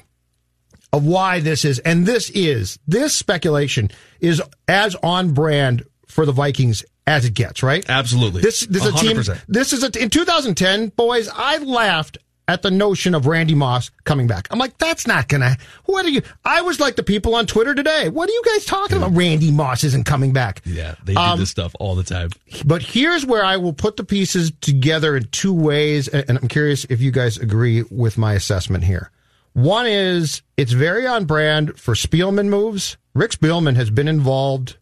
of 0.92 1.06
why 1.06 1.40
this 1.40 1.64
is, 1.64 1.78
and 1.80 2.04
this 2.04 2.30
is 2.30 2.78
this 2.86 3.14
speculation 3.14 3.90
is 4.20 4.42
as 4.68 4.94
on 4.96 5.32
brand 5.32 5.84
for 6.06 6.26
the 6.26 6.32
Vikings 6.32 6.84
as 7.06 7.24
it 7.24 7.34
gets. 7.34 7.62
Right? 7.62 7.88
Absolutely. 7.88 8.42
This 8.42 8.66
this 8.66 8.84
is 8.84 8.94
a 8.94 8.98
team. 8.98 9.22
This 9.48 9.72
is 9.72 9.82
a 9.82 10.02
in 10.02 10.10
2010, 10.10 10.88
boys. 10.90 11.28
I 11.32 11.58
laughed 11.58 12.18
at 12.50 12.62
the 12.62 12.70
notion 12.70 13.14
of 13.14 13.26
Randy 13.26 13.54
Moss 13.54 13.90
coming 14.04 14.26
back. 14.26 14.48
I'm 14.50 14.58
like, 14.58 14.76
that's 14.78 15.06
not 15.06 15.28
gonna. 15.28 15.56
What 15.86 16.04
are 16.04 16.08
you? 16.10 16.22
I 16.44 16.60
was 16.62 16.80
like 16.80 16.96
the 16.96 17.02
people 17.02 17.34
on 17.34 17.46
Twitter 17.46 17.74
today. 17.74 18.08
What 18.08 18.28
are 18.28 18.32
you 18.32 18.42
guys 18.44 18.64
talking 18.64 18.96
about? 18.98 19.14
Randy 19.14 19.50
Moss 19.50 19.84
isn't 19.84 20.04
coming 20.04 20.32
back. 20.32 20.60
Yeah, 20.64 20.96
they 21.04 21.14
do 21.14 21.20
Um, 21.20 21.38
this 21.38 21.50
stuff 21.50 21.74
all 21.80 21.94
the 21.94 22.02
time. 22.02 22.30
But 22.64 22.82
here's 22.82 23.24
where 23.24 23.44
I 23.44 23.56
will 23.56 23.72
put 23.72 23.96
the 23.96 24.04
pieces 24.04 24.52
together 24.60 25.16
in 25.16 25.24
two 25.30 25.54
ways, 25.54 26.08
and 26.08 26.24
and 26.28 26.38
I'm 26.38 26.48
curious 26.48 26.84
if 26.90 27.00
you 27.00 27.10
guys 27.10 27.36
agree 27.38 27.84
with 27.90 28.18
my 28.18 28.34
assessment 28.34 28.84
here. 28.84 29.10
One 29.52 29.86
is 29.86 30.42
it's 30.56 30.72
very 30.72 31.06
on 31.06 31.24
brand 31.24 31.78
for 31.78 31.94
Spielman 31.94 32.48
moves. 32.48 32.96
Rick 33.14 33.32
Spielman 33.32 33.76
has 33.76 33.90
been 33.90 34.08
involved 34.08 34.76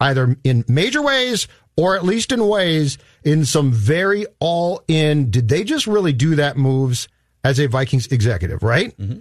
either 0.00 0.36
in 0.44 0.64
major 0.68 1.00
ways 1.02 1.46
or 1.76 1.96
at 1.96 2.04
least 2.04 2.32
in 2.32 2.46
ways 2.46 2.98
in 3.24 3.44
some 3.44 3.72
very 3.72 4.26
all 4.40 4.82
in. 4.88 5.30
Did 5.30 5.48
they 5.48 5.64
just 5.64 5.86
really 5.86 6.12
do 6.12 6.36
that 6.36 6.56
moves 6.56 7.08
as 7.44 7.58
a 7.58 7.66
Vikings 7.66 8.06
executive, 8.08 8.62
right? 8.62 8.96
Mm-hmm. 8.98 9.20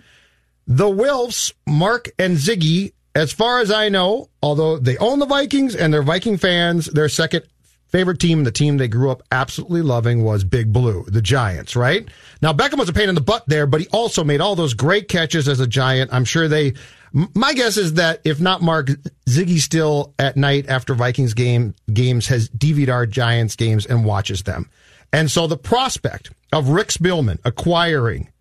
The 0.67 0.85
Wilfs, 0.85 1.53
Mark 1.67 2.11
and 2.19 2.37
Ziggy, 2.37 2.93
as 3.15 3.33
far 3.33 3.59
as 3.59 3.71
I 3.71 3.89
know, 3.89 4.29
although 4.41 4.77
they 4.77 4.97
own 4.97 5.19
the 5.19 5.25
Vikings 5.25 5.75
and 5.75 5.93
they're 5.93 6.03
Viking 6.03 6.37
fans, 6.37 6.85
their 6.85 7.09
second 7.09 7.43
favorite 7.91 8.19
team, 8.19 8.43
the 8.43 8.51
team 8.51 8.77
they 8.77 8.87
grew 8.87 9.11
up 9.11 9.21
absolutely 9.31 9.81
loving 9.81 10.23
was 10.23 10.43
Big 10.43 10.71
Blue, 10.71 11.03
the 11.07 11.21
Giants, 11.21 11.75
right? 11.75 12.07
Now, 12.41 12.53
Beckham 12.53 12.79
was 12.79 12.89
a 12.89 12.93
pain 12.93 13.09
in 13.09 13.15
the 13.15 13.21
butt 13.21 13.43
there, 13.47 13.67
but 13.67 13.81
he 13.81 13.87
also 13.87 14.23
made 14.23 14.41
all 14.41 14.55
those 14.55 14.73
great 14.73 15.07
catches 15.07 15.47
as 15.47 15.59
a 15.59 15.67
Giant. 15.67 16.13
I'm 16.13 16.25
sure 16.25 16.47
they, 16.47 16.73
my 17.13 17.53
guess 17.53 17.77
is 17.77 17.93
that 17.95 18.21
if 18.23 18.39
not 18.39 18.61
Mark, 18.61 18.87
Ziggy 19.27 19.59
still 19.59 20.13
at 20.17 20.37
night 20.37 20.69
after 20.69 20.93
Vikings 20.93 21.33
game, 21.33 21.75
games 21.91 22.27
has 22.27 22.49
DVR 22.49 23.09
Giants 23.09 23.55
games 23.55 23.85
and 23.85 24.05
watches 24.05 24.43
them. 24.43 24.69
And 25.13 25.29
so 25.29 25.47
the 25.47 25.57
prospect 25.57 26.31
of 26.53 26.69
Rick 26.69 26.87
Spielman 26.87 27.39
acquiring 27.43 28.31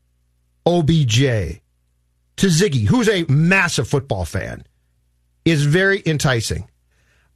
OBJ 0.66 1.60
to 2.36 2.46
Ziggy, 2.46 2.86
who's 2.86 3.08
a 3.08 3.24
massive 3.28 3.88
football 3.88 4.24
fan, 4.24 4.64
is 5.44 5.64
very 5.64 6.02
enticing. 6.06 6.68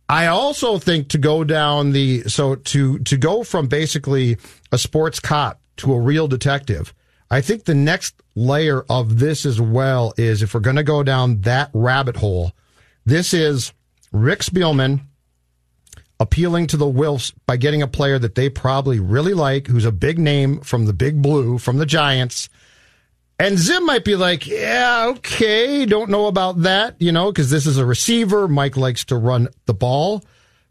I 0.08 0.26
also 0.26 0.78
think 0.78 1.08
to 1.08 1.18
go 1.18 1.44
down 1.44 1.92
the 1.92 2.23
so 2.25 2.56
to 2.56 2.99
to 2.99 3.16
go 3.16 3.42
from 3.42 3.68
basically 3.68 4.37
a 4.70 4.78
sports 4.78 5.18
cop 5.18 5.61
to 5.78 5.92
a 5.92 6.00
real 6.00 6.28
detective. 6.28 6.92
I 7.30 7.40
think 7.40 7.64
the 7.64 7.75
next 7.75 8.14
layer 8.34 8.84
of 8.88 9.18
this 9.18 9.46
as 9.46 9.61
well 9.61 10.12
is 10.16 10.42
if 10.42 10.54
we're 10.54 10.61
going 10.61 10.76
to 10.76 10.82
go 10.82 11.02
down 11.02 11.40
that 11.42 11.70
rabbit 11.73 12.16
hole, 12.16 12.52
this 13.06 13.32
is 13.32 13.73
Rick 14.12 14.40
Spielman 14.40 15.00
appealing 16.20 16.66
to 16.68 16.76
the 16.76 16.84
Wilfs 16.84 17.32
by 17.46 17.56
getting 17.56 17.82
a 17.82 17.88
player 17.88 18.18
that 18.18 18.34
they 18.34 18.49
probably 18.49 19.00
really 19.00 19.34
like, 19.34 19.66
who's 19.66 19.84
a 19.84 19.92
big 19.92 20.18
name 20.18 20.61
from 20.61 20.87
the 20.87 20.92
Big 20.92 21.20
Blue, 21.20 21.58
from 21.58 21.78
the 21.78 21.87
Giants. 21.87 22.49
And 23.38 23.59
Zim 23.59 23.85
might 23.85 24.05
be 24.05 24.14
like, 24.14 24.47
yeah, 24.47 25.07
okay, 25.17 25.87
don't 25.87 26.11
know 26.11 26.26
about 26.26 26.62
that, 26.62 26.95
you 27.00 27.11
know, 27.11 27.33
because 27.33 27.50
this 27.50 27.67
is 27.67 27.79
a 27.79 27.85
receiver. 27.85 28.47
Mike 28.47 28.76
likes 28.76 29.05
to 29.07 29.17
run 29.17 29.49
the 29.67 29.75
ball. 29.75 30.25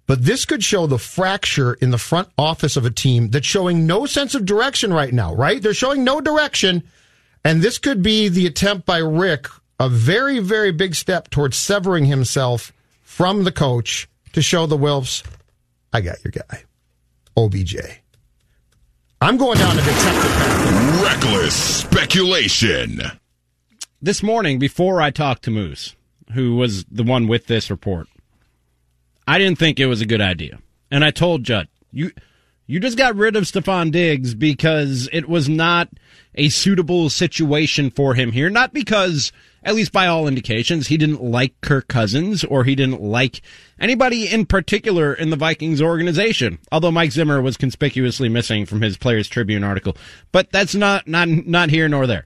But 0.06 0.24
this 0.24 0.46
could 0.46 0.64
show 0.64 0.86
the 0.86 0.98
fracture 0.98 1.74
in 1.74 1.92
the 1.92 1.98
front 1.98 2.30
office 2.38 2.76
of 2.76 2.86
a 2.86 2.92
team 2.92 3.30
that's 3.30 3.46
showing 3.46 3.86
no 3.86 4.06
sense 4.06 4.36
of 4.36 4.46
direction 4.46 4.94
right 4.94 5.14
now, 5.14 5.34
right? 5.34 5.62
They're 5.62 5.74
showing 5.74 6.04
no 6.04 6.22
direction. 6.22 6.84
And 7.46 7.62
this 7.62 7.78
could 7.78 8.02
be 8.02 8.30
the 8.30 8.46
attempt 8.46 8.86
by 8.86 8.98
Rick, 8.98 9.48
a 9.80 9.90
very, 9.90 10.40
very 10.40 10.72
big 10.72 10.96
step 10.96 11.30
towards 11.30 11.58
severing 11.58 12.06
himself 12.06 12.74
from 13.02 13.44
the 13.44 13.52
coach 13.52 14.10
to 14.34 14.42
show 14.42 14.66
the 14.66 14.78
Wilfs, 14.78 15.24
I 15.94 16.02
got 16.02 16.24
your 16.24 16.32
guy, 16.32 16.64
OBJ. 17.38 18.03
I'm 19.24 19.38
going 19.38 19.58
down 19.58 19.78
to 19.78 19.82
detective 19.82 20.32
path. 20.32 21.02
Reckless 21.02 21.56
speculation. 21.56 23.02
This 24.02 24.22
morning, 24.22 24.60
before 24.60 25.02
I 25.02 25.12
talked 25.12 25.44
to 25.44 25.52
Moose, 25.52 25.96
who 26.34 26.58
was 26.58 26.84
the 26.92 27.04
one 27.04 27.30
with 27.30 27.48
this 27.48 27.72
report, 27.72 28.10
I 29.26 29.38
didn't 29.38 29.60
think 29.60 29.80
it 29.80 29.86
was 29.86 30.02
a 30.02 30.06
good 30.06 30.20
idea. 30.20 30.60
And 30.92 31.06
I 31.06 31.12
told 31.12 31.46
Judd, 31.46 31.70
you 31.94 32.12
you 32.68 32.82
just 32.82 32.98
got 32.98 33.16
rid 33.16 33.38
of 33.38 33.46
Stefon 33.46 33.94
Diggs 33.94 34.36
because 34.36 35.08
it 35.14 35.30
was 35.30 35.48
not 35.48 35.88
a 36.36 36.50
suitable 36.50 37.10
situation 37.10 37.92
for 37.92 38.16
him 38.16 38.34
here. 38.34 38.50
Not 38.50 38.74
because, 38.74 39.32
at 39.64 39.76
least 39.76 39.92
by 39.92 40.08
all 40.08 40.28
indications, 40.28 40.88
he 40.88 40.98
didn't 40.98 41.24
like 41.24 41.60
Kirk 41.62 41.88
Cousins 41.88 42.44
or 42.44 42.64
he 42.64 42.76
didn't 42.76 43.02
like 43.02 43.42
anybody 43.80 44.28
in 44.28 44.46
particular 44.46 45.14
in 45.14 45.30
the 45.30 45.36
Vikings 45.36 45.82
organization. 45.82 46.60
Although 46.72 46.92
Mike 46.92 47.12
Zimmer 47.12 47.42
was 47.42 47.58
conspicuously 47.58 48.30
missing 48.30 48.66
from 48.66 48.82
his 48.82 48.98
Players 48.98 49.28
Tribune 49.28 49.64
article. 49.64 49.96
But 50.32 50.52
that's 50.52 50.76
not 50.76 51.08
not 51.08 51.28
not 51.28 51.70
here 51.70 51.88
nor 51.88 52.08
there 52.08 52.26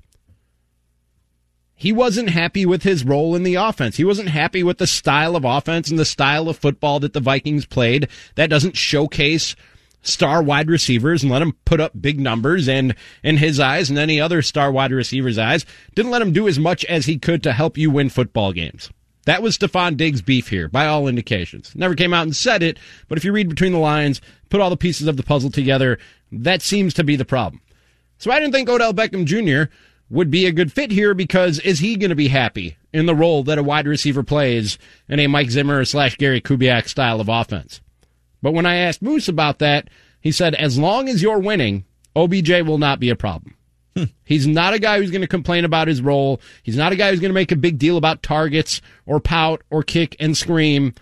he 1.80 1.92
wasn't 1.92 2.32
happy 2.32 2.66
with 2.66 2.82
his 2.82 3.06
role 3.06 3.36
in 3.36 3.44
the 3.44 3.54
offense. 3.54 3.98
He 3.98 4.04
wasn't 4.04 4.30
happy 4.30 4.64
with 4.64 4.80
the 4.80 4.88
style 4.88 5.36
of 5.36 5.46
offense 5.46 5.92
and 5.92 6.00
the 6.00 6.06
style 6.06 6.50
of 6.50 6.58
football 6.58 7.00
that 7.02 7.14
the 7.14 7.20
Vikings 7.20 7.68
played. 7.68 8.10
That 8.34 8.50
doesn't 8.50 8.76
showcase 8.76 9.56
star 10.08 10.42
wide 10.42 10.70
receivers 10.70 11.24
and 11.24 11.32
let 11.32 11.42
him 11.42 11.54
put 11.66 11.80
up 11.80 12.00
big 12.00 12.20
numbers 12.20 12.68
and 12.68 12.96
in 13.24 13.38
his 13.38 13.60
eyes 13.60 13.90
and 13.90 14.00
any 14.00 14.20
other 14.20 14.42
star 14.42 14.72
wide 14.72 14.92
receiver's 14.92 15.38
eyes 15.38 15.66
didn't 15.96 16.12
let 16.12 16.22
him 16.22 16.32
do 16.32 16.48
as 16.48 16.58
much 16.58 16.86
as 16.86 17.06
he 17.06 17.18
could 17.18 17.44
to 17.44 17.54
help 17.54 17.78
you 17.78 17.92
win 17.92 18.10
football 18.10 18.54
games. 18.54 18.90
That 19.26 19.42
was 19.42 19.58
Stefon 19.58 19.98
Diggs' 19.98 20.22
beef 20.22 20.48
here, 20.48 20.70
by 20.70 20.88
all 20.88 21.10
indications. 21.10 21.74
Never 21.76 21.96
came 21.96 22.14
out 22.14 22.24
and 22.24 22.36
said 22.36 22.64
it, 22.64 22.80
but 23.10 23.18
if 23.18 23.26
you 23.26 23.34
read 23.34 23.50
between 23.50 23.74
the 23.74 23.78
lines, 23.78 24.22
put 24.50 24.62
all 24.62 24.70
the 24.70 24.78
pieces 24.78 25.06
of 25.06 25.18
the 25.18 25.24
puzzle 25.24 25.52
together, 25.52 26.00
that 26.32 26.62
seems 26.62 26.94
to 26.94 27.04
be 27.04 27.18
the 27.18 27.26
problem. 27.26 27.62
So 28.20 28.32
I 28.32 28.40
didn't 28.40 28.54
think 28.54 28.70
Odell 28.70 28.94
Beckham 28.94 29.26
Jr. 29.26 29.70
would 30.10 30.32
be 30.32 30.46
a 30.46 30.54
good 30.54 30.72
fit 30.72 30.92
here 30.92 31.14
because 31.14 31.60
is 31.60 31.80
he 31.80 31.98
going 31.98 32.10
to 32.10 32.16
be 32.16 32.30
happy 32.30 32.78
in 32.94 33.06
the 33.06 33.14
role 33.14 33.44
that 33.44 33.58
a 33.58 33.64
wide 33.64 33.86
receiver 33.86 34.24
plays 34.24 34.78
in 35.10 35.20
a 35.20 35.28
Mike 35.28 35.50
Zimmer 35.50 35.84
slash 35.84 36.16
Gary 36.16 36.40
Kubiak 36.40 36.88
style 36.88 37.20
of 37.20 37.28
offense? 37.28 37.82
But 38.42 38.54
when 38.54 38.66
I 38.66 38.76
asked 38.76 39.02
Moose 39.02 39.28
about 39.28 39.60
that, 39.60 39.90
he 40.22 40.32
said, 40.32 40.56
as 40.56 40.78
long 40.78 41.10
as 41.10 41.22
you're 41.22 41.40
winning, 41.40 41.86
OBJ 42.16 42.50
will 42.62 42.78
not 42.78 43.00
be 43.00 43.10
a 43.10 43.16
problem. 43.16 43.56
Hmm. 43.96 44.06
He's 44.26 44.46
not 44.46 44.74
a 44.74 44.80
guy 44.80 45.00
who's 45.00 45.12
going 45.12 45.22
to 45.22 45.28
complain 45.28 45.66
about 45.66 45.88
his 45.88 46.02
role. 46.02 46.40
He's 46.64 46.78
not 46.78 46.92
a 46.92 46.96
guy 46.96 47.10
who's 47.10 47.20
going 47.20 47.30
to 47.30 47.34
make 47.36 47.52
a 47.52 47.56
big 47.56 47.78
deal 47.78 47.98
about 47.98 48.24
targets 48.24 48.82
or 49.06 49.20
pout 49.20 49.62
or 49.70 49.84
kick 49.84 50.16
and 50.20 50.36
scream. 50.38 50.94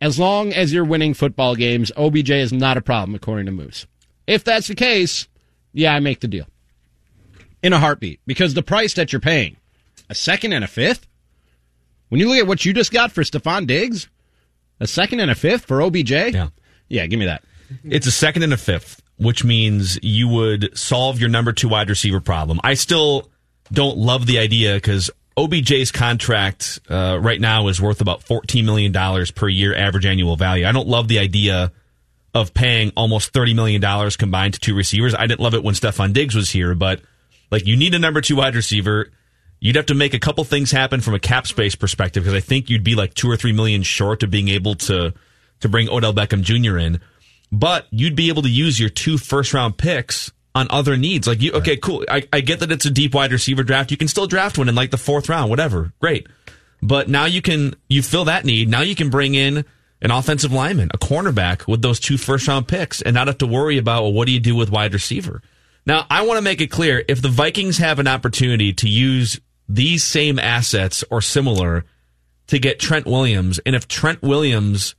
As 0.00 0.18
long 0.18 0.52
as 0.52 0.72
you're 0.72 0.84
winning 0.84 1.14
football 1.14 1.54
games, 1.54 1.92
OBJ 1.96 2.30
is 2.30 2.52
not 2.52 2.76
a 2.76 2.80
problem, 2.80 3.14
according 3.14 3.46
to 3.46 3.52
Moose. 3.52 3.86
If 4.26 4.44
that's 4.44 4.68
the 4.68 4.74
case, 4.74 5.28
yeah, 5.72 5.94
I 5.94 6.00
make 6.00 6.20
the 6.20 6.28
deal 6.28 6.46
in 7.62 7.72
a 7.72 7.78
heartbeat 7.78 8.20
because 8.26 8.54
the 8.54 8.62
price 8.62 8.94
that 8.94 9.12
you're 9.12 9.20
paying, 9.20 9.56
a 10.08 10.14
second 10.14 10.52
and 10.52 10.64
a 10.64 10.68
fifth, 10.68 11.06
when 12.08 12.20
you 12.20 12.28
look 12.28 12.38
at 12.38 12.46
what 12.46 12.64
you 12.64 12.72
just 12.72 12.92
got 12.92 13.12
for 13.12 13.22
Stefon 13.22 13.66
Diggs, 13.66 14.08
a 14.80 14.86
second 14.86 15.20
and 15.20 15.30
a 15.30 15.34
fifth 15.34 15.66
for 15.66 15.82
OBJ, 15.82 16.10
Yeah. 16.10 16.48
Yeah, 16.90 17.06
give 17.06 17.18
me 17.18 17.26
that. 17.26 17.42
It's 17.84 18.06
a 18.06 18.10
second 18.10 18.42
and 18.42 18.52
a 18.52 18.58
fifth, 18.58 19.00
which 19.16 19.44
means 19.44 19.98
you 20.02 20.28
would 20.28 20.76
solve 20.76 21.18
your 21.18 21.30
number 21.30 21.52
two 21.52 21.68
wide 21.68 21.88
receiver 21.88 22.20
problem. 22.20 22.60
I 22.62 22.74
still 22.74 23.30
don't 23.72 23.96
love 23.96 24.26
the 24.26 24.38
idea 24.38 24.74
because 24.74 25.10
OBJ's 25.36 25.92
contract 25.92 26.80
uh, 26.88 27.18
right 27.20 27.40
now 27.40 27.68
is 27.68 27.80
worth 27.80 28.00
about 28.00 28.24
$14 28.24 28.64
million 28.64 28.92
per 29.34 29.48
year 29.48 29.74
average 29.74 30.04
annual 30.04 30.36
value. 30.36 30.66
I 30.66 30.72
don't 30.72 30.88
love 30.88 31.08
the 31.08 31.18
idea 31.18 31.72
of 32.34 32.52
paying 32.54 32.92
almost 32.96 33.32
$30 33.32 33.54
million 33.54 34.10
combined 34.18 34.54
to 34.54 34.60
two 34.60 34.74
receivers. 34.74 35.14
I 35.14 35.26
didn't 35.26 35.40
love 35.40 35.54
it 35.54 35.62
when 35.62 35.74
Stefon 35.74 36.12
Diggs 36.12 36.34
was 36.34 36.50
here, 36.50 36.74
but 36.74 37.00
like 37.50 37.66
you 37.66 37.76
need 37.76 37.94
a 37.94 37.98
number 37.98 38.20
two 38.20 38.36
wide 38.36 38.54
receiver. 38.54 39.10
You'd 39.62 39.76
have 39.76 39.86
to 39.86 39.94
make 39.94 40.14
a 40.14 40.18
couple 40.18 40.42
things 40.44 40.70
happen 40.70 41.00
from 41.00 41.14
a 41.14 41.18
cap 41.18 41.46
space 41.46 41.74
perspective 41.74 42.24
because 42.24 42.34
I 42.34 42.40
think 42.40 42.70
you'd 42.70 42.84
be 42.84 42.94
like 42.94 43.14
two 43.14 43.30
or 43.30 43.36
three 43.36 43.52
million 43.52 43.82
short 43.82 44.22
of 44.22 44.30
being 44.30 44.48
able 44.48 44.74
to 44.76 45.12
to 45.60 45.68
bring 45.68 45.88
Odell 45.88 46.14
Beckham 46.14 46.42
Jr. 46.42 46.78
in. 46.78 47.00
But 47.52 47.86
you'd 47.90 48.16
be 48.16 48.28
able 48.28 48.42
to 48.42 48.50
use 48.50 48.78
your 48.78 48.90
two 48.90 49.18
first 49.18 49.52
round 49.54 49.76
picks 49.76 50.30
on 50.54 50.66
other 50.70 50.96
needs. 50.96 51.26
Like 51.26 51.42
you, 51.42 51.52
okay, 51.52 51.76
cool. 51.76 52.04
I, 52.08 52.26
I 52.32 52.40
get 52.40 52.60
that 52.60 52.72
it's 52.72 52.84
a 52.84 52.90
deep 52.90 53.14
wide 53.14 53.32
receiver 53.32 53.62
draft. 53.62 53.90
You 53.90 53.96
can 53.96 54.08
still 54.08 54.26
draft 54.26 54.58
one 54.58 54.68
in 54.68 54.74
like 54.74 54.90
the 54.90 54.98
fourth 54.98 55.28
round, 55.28 55.50
whatever. 55.50 55.92
Great. 56.00 56.26
But 56.82 57.08
now 57.08 57.26
you 57.26 57.42
can 57.42 57.74
you 57.88 58.02
fill 58.02 58.24
that 58.26 58.44
need. 58.44 58.68
Now 58.68 58.80
you 58.82 58.94
can 58.94 59.10
bring 59.10 59.34
in 59.34 59.64
an 60.02 60.10
offensive 60.10 60.52
lineman, 60.52 60.90
a 60.94 60.98
cornerback 60.98 61.66
with 61.66 61.82
those 61.82 62.00
two 62.00 62.16
first 62.16 62.48
round 62.48 62.68
picks, 62.68 63.02
and 63.02 63.14
not 63.14 63.26
have 63.26 63.38
to 63.38 63.46
worry 63.46 63.78
about 63.78 64.02
well, 64.02 64.12
what 64.12 64.26
do 64.26 64.32
you 64.32 64.40
do 64.40 64.56
with 64.56 64.70
wide 64.70 64.94
receiver. 64.94 65.42
Now, 65.86 66.06
I 66.10 66.22
want 66.22 66.38
to 66.38 66.42
make 66.42 66.60
it 66.60 66.68
clear 66.68 67.02
if 67.08 67.22
the 67.22 67.28
Vikings 67.28 67.78
have 67.78 67.98
an 67.98 68.06
opportunity 68.06 68.72
to 68.74 68.88
use 68.88 69.40
these 69.68 70.04
same 70.04 70.38
assets 70.38 71.04
or 71.10 71.20
similar 71.20 71.84
to 72.48 72.58
get 72.58 72.80
Trent 72.80 73.06
Williams, 73.06 73.60
and 73.64 73.76
if 73.76 73.88
Trent 73.88 74.22
Williams 74.22 74.94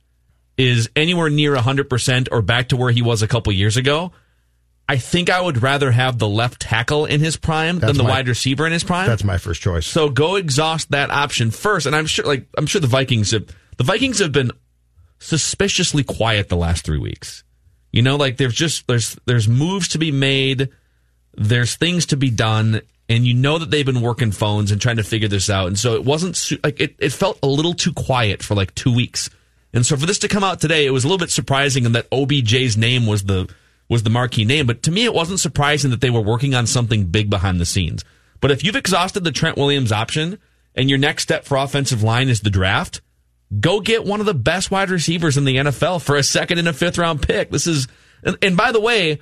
is 0.62 0.88
anywhere 0.94 1.28
near 1.28 1.56
100% 1.56 2.28
or 2.30 2.40
back 2.40 2.68
to 2.68 2.76
where 2.76 2.92
he 2.92 3.02
was 3.02 3.22
a 3.22 3.28
couple 3.28 3.52
years 3.52 3.76
ago, 3.76 4.12
I 4.88 4.96
think 4.98 5.28
I 5.28 5.40
would 5.40 5.60
rather 5.62 5.90
have 5.90 6.18
the 6.18 6.28
left 6.28 6.60
tackle 6.60 7.04
in 7.06 7.20
his 7.20 7.36
prime 7.36 7.78
That's 7.78 7.88
than 7.90 7.96
the 7.96 8.04
my- 8.04 8.10
wide 8.10 8.28
receiver 8.28 8.64
in 8.66 8.72
his 8.72 8.84
prime. 8.84 9.06
That's 9.08 9.24
my 9.24 9.38
first 9.38 9.60
choice. 9.60 9.86
So 9.86 10.08
go 10.08 10.36
exhaust 10.36 10.90
that 10.90 11.10
option 11.10 11.50
first. 11.50 11.86
And 11.86 11.96
I'm 11.96 12.06
sure, 12.06 12.24
like, 12.24 12.46
I'm 12.56 12.66
sure 12.66 12.80
the 12.80 12.86
Vikings 12.86 13.32
have, 13.32 13.46
the 13.76 13.84
Vikings 13.84 14.20
have 14.20 14.32
been 14.32 14.52
suspiciously 15.18 16.04
quiet 16.04 16.48
the 16.48 16.56
last 16.56 16.84
three 16.84 16.98
weeks. 16.98 17.42
You 17.90 18.02
know, 18.02 18.16
like 18.16 18.36
there's 18.36 18.54
just, 18.54 18.86
there's, 18.86 19.16
there's 19.26 19.48
moves 19.48 19.88
to 19.88 19.98
be 19.98 20.12
made. 20.12 20.68
There's 21.34 21.76
things 21.76 22.06
to 22.06 22.16
be 22.16 22.30
done. 22.30 22.82
And 23.08 23.26
you 23.26 23.34
know 23.34 23.58
that 23.58 23.70
they've 23.70 23.84
been 23.84 24.00
working 24.00 24.30
phones 24.32 24.70
and 24.70 24.80
trying 24.80 24.96
to 24.96 25.02
figure 25.02 25.28
this 25.28 25.50
out. 25.50 25.66
And 25.66 25.78
so 25.78 25.94
it 25.94 26.04
wasn't 26.04 26.40
like, 26.64 26.80
it, 26.80 26.94
it 26.98 27.12
felt 27.12 27.38
a 27.42 27.46
little 27.46 27.74
too 27.74 27.92
quiet 27.92 28.42
for 28.42 28.54
like 28.54 28.74
two 28.74 28.94
weeks. 28.94 29.28
And 29.72 29.86
so 29.86 29.96
for 29.96 30.06
this 30.06 30.18
to 30.20 30.28
come 30.28 30.44
out 30.44 30.60
today, 30.60 30.86
it 30.86 30.90
was 30.90 31.04
a 31.04 31.08
little 31.08 31.18
bit 31.18 31.30
surprising 31.30 31.84
in 31.84 31.92
that 31.92 32.10
OBJ's 32.10 32.76
name 32.76 33.06
was 33.06 33.24
the, 33.24 33.52
was 33.88 34.02
the 34.02 34.10
marquee 34.10 34.44
name. 34.44 34.66
But 34.66 34.82
to 34.84 34.90
me, 34.90 35.04
it 35.04 35.14
wasn't 35.14 35.40
surprising 35.40 35.90
that 35.90 36.00
they 36.00 36.10
were 36.10 36.20
working 36.20 36.54
on 36.54 36.66
something 36.66 37.06
big 37.06 37.30
behind 37.30 37.60
the 37.60 37.66
scenes. 37.66 38.04
But 38.40 38.50
if 38.50 38.64
you've 38.64 38.76
exhausted 38.76 39.24
the 39.24 39.32
Trent 39.32 39.56
Williams 39.56 39.92
option 39.92 40.38
and 40.74 40.90
your 40.90 40.98
next 40.98 41.22
step 41.22 41.44
for 41.44 41.56
offensive 41.56 42.02
line 42.02 42.28
is 42.28 42.40
the 42.40 42.50
draft, 42.50 43.00
go 43.60 43.80
get 43.80 44.04
one 44.04 44.20
of 44.20 44.26
the 44.26 44.34
best 44.34 44.70
wide 44.70 44.90
receivers 44.90 45.36
in 45.36 45.44
the 45.44 45.56
NFL 45.56 46.02
for 46.02 46.16
a 46.16 46.22
second 46.22 46.58
and 46.58 46.68
a 46.68 46.72
fifth 46.72 46.98
round 46.98 47.22
pick. 47.22 47.50
This 47.50 47.66
is, 47.66 47.88
and, 48.22 48.36
and 48.42 48.56
by 48.56 48.72
the 48.72 48.80
way, 48.80 49.20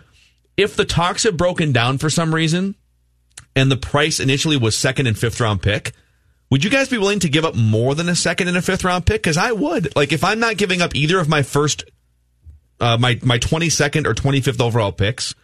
if 0.57 0.77
the 0.77 0.85
talks 0.85 1.25
have 1.25 1.37
broken 1.37 1.73
down 1.73 1.99
for 1.99 2.11
some 2.11 2.35
reason 2.35 2.75
and 3.55 3.71
the 3.71 3.77
price 3.77 4.21
initially 4.21 4.57
was 4.57 4.77
second 4.77 5.07
and 5.07 5.19
fifth 5.19 5.41
round 5.41 5.63
pick, 5.63 5.93
would 6.51 6.65
you 6.65 6.71
guys 6.71 6.89
be 6.89 6.99
willing 6.99 7.21
to 7.21 7.29
give 7.29 7.45
up 7.45 7.55
more 7.55 7.95
than 7.95 8.09
a 8.09 8.17
second 8.17 8.49
and 8.49 8.57
a 8.57 8.63
fifth 8.63 8.85
round 8.85 9.07
pick? 9.07 9.23
Because 9.23 9.37
I 9.37 9.53
would. 9.53 9.95
Like, 9.95 10.13
if 10.13 10.25
I'm 10.25 10.41
not 10.41 10.57
giving 10.57 10.83
up 10.83 10.95
either 10.95 11.19
of 11.19 11.29
my 11.29 11.43
first, 11.43 11.85
uh, 12.81 12.97
my 12.99 13.19
my 13.23 13.39
22nd 13.39 14.07
or 14.07 14.15
25th 14.15 14.61
overall 14.61 14.93
picks, 14.93 15.35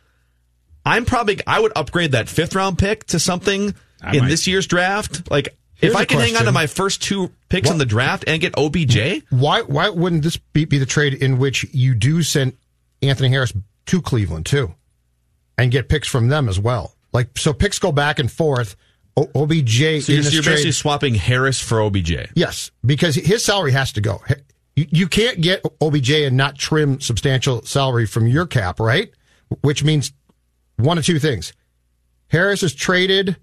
I'm 0.84 1.04
probably 1.04 1.38
I 1.46 1.60
would 1.60 1.72
upgrade 1.76 2.12
that 2.12 2.28
fifth 2.28 2.54
round 2.54 2.78
pick 2.78 3.04
to 3.06 3.18
something 3.20 3.75
I 4.02 4.14
in 4.16 4.20
might. 4.22 4.28
this 4.28 4.46
year's 4.46 4.66
draft. 4.66 5.30
Like, 5.30 5.56
Here's 5.75 5.92
if 5.92 5.98
I 5.98 6.06
can 6.06 6.18
hang 6.18 6.36
on 6.36 6.44
to 6.46 6.52
my 6.52 6.66
first 6.66 7.02
two 7.02 7.30
picks 7.50 7.70
in 7.70 7.78
the 7.78 7.84
draft 7.84 8.25
and 8.26 8.40
get 8.40 8.54
OBJ, 8.56 9.25
Why 9.30 9.62
why 9.62 9.90
wouldn't 9.90 10.22
this 10.22 10.38
be, 10.38 10.64
be 10.64 10.78
the 10.78 10.86
trade 10.86 11.14
in 11.14 11.38
which 11.38 11.64
you 11.72 11.94
do 11.94 12.22
send 12.22 12.54
Anthony 13.02 13.28
Harris 13.28 13.52
to 13.86 14.00
Cleveland 14.02 14.46
too, 14.46 14.75
and 15.58 15.70
get 15.70 15.88
picks 15.88 16.08
from 16.08 16.28
them 16.28 16.48
as 16.48 16.58
well? 16.58 16.94
Like 17.12 17.36
so, 17.38 17.52
picks 17.52 17.78
go 17.78 17.92
back 17.92 18.18
and 18.18 18.32
forth. 18.32 18.75
O- 19.16 19.30
OBJ 19.35 20.02
so 20.02 20.12
you're, 20.12 20.23
you're 20.25 20.42
basically 20.42 20.73
swapping 20.73 21.14
Harris 21.14 21.61
for 21.61 21.80
OBJ. 21.80 22.32
yes, 22.35 22.70
because 22.85 23.14
his 23.14 23.44
salary 23.44 23.73
has 23.73 23.92
to 23.92 24.00
go. 24.00 24.23
You, 24.75 24.87
you 24.90 25.08
can't 25.08 25.40
get 25.40 25.64
OBJ 25.80 26.11
and 26.11 26.37
not 26.37 26.58
trim 26.58 27.00
substantial 27.00 27.62
salary 27.62 28.06
from 28.06 28.26
your 28.26 28.46
cap, 28.46 28.78
right? 28.78 29.11
Which 29.62 29.82
means 29.82 30.12
one 30.76 30.99
of 30.99 31.04
two 31.06 31.18
things: 31.18 31.52
Harris 32.28 32.62
is 32.62 32.75
traded, 32.75 33.37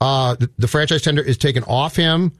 uh, 0.00 0.36
the, 0.36 0.50
the 0.56 0.68
franchise 0.68 1.02
tender 1.02 1.22
is 1.22 1.36
taken 1.36 1.62
off 1.64 1.94
him, 1.94 2.32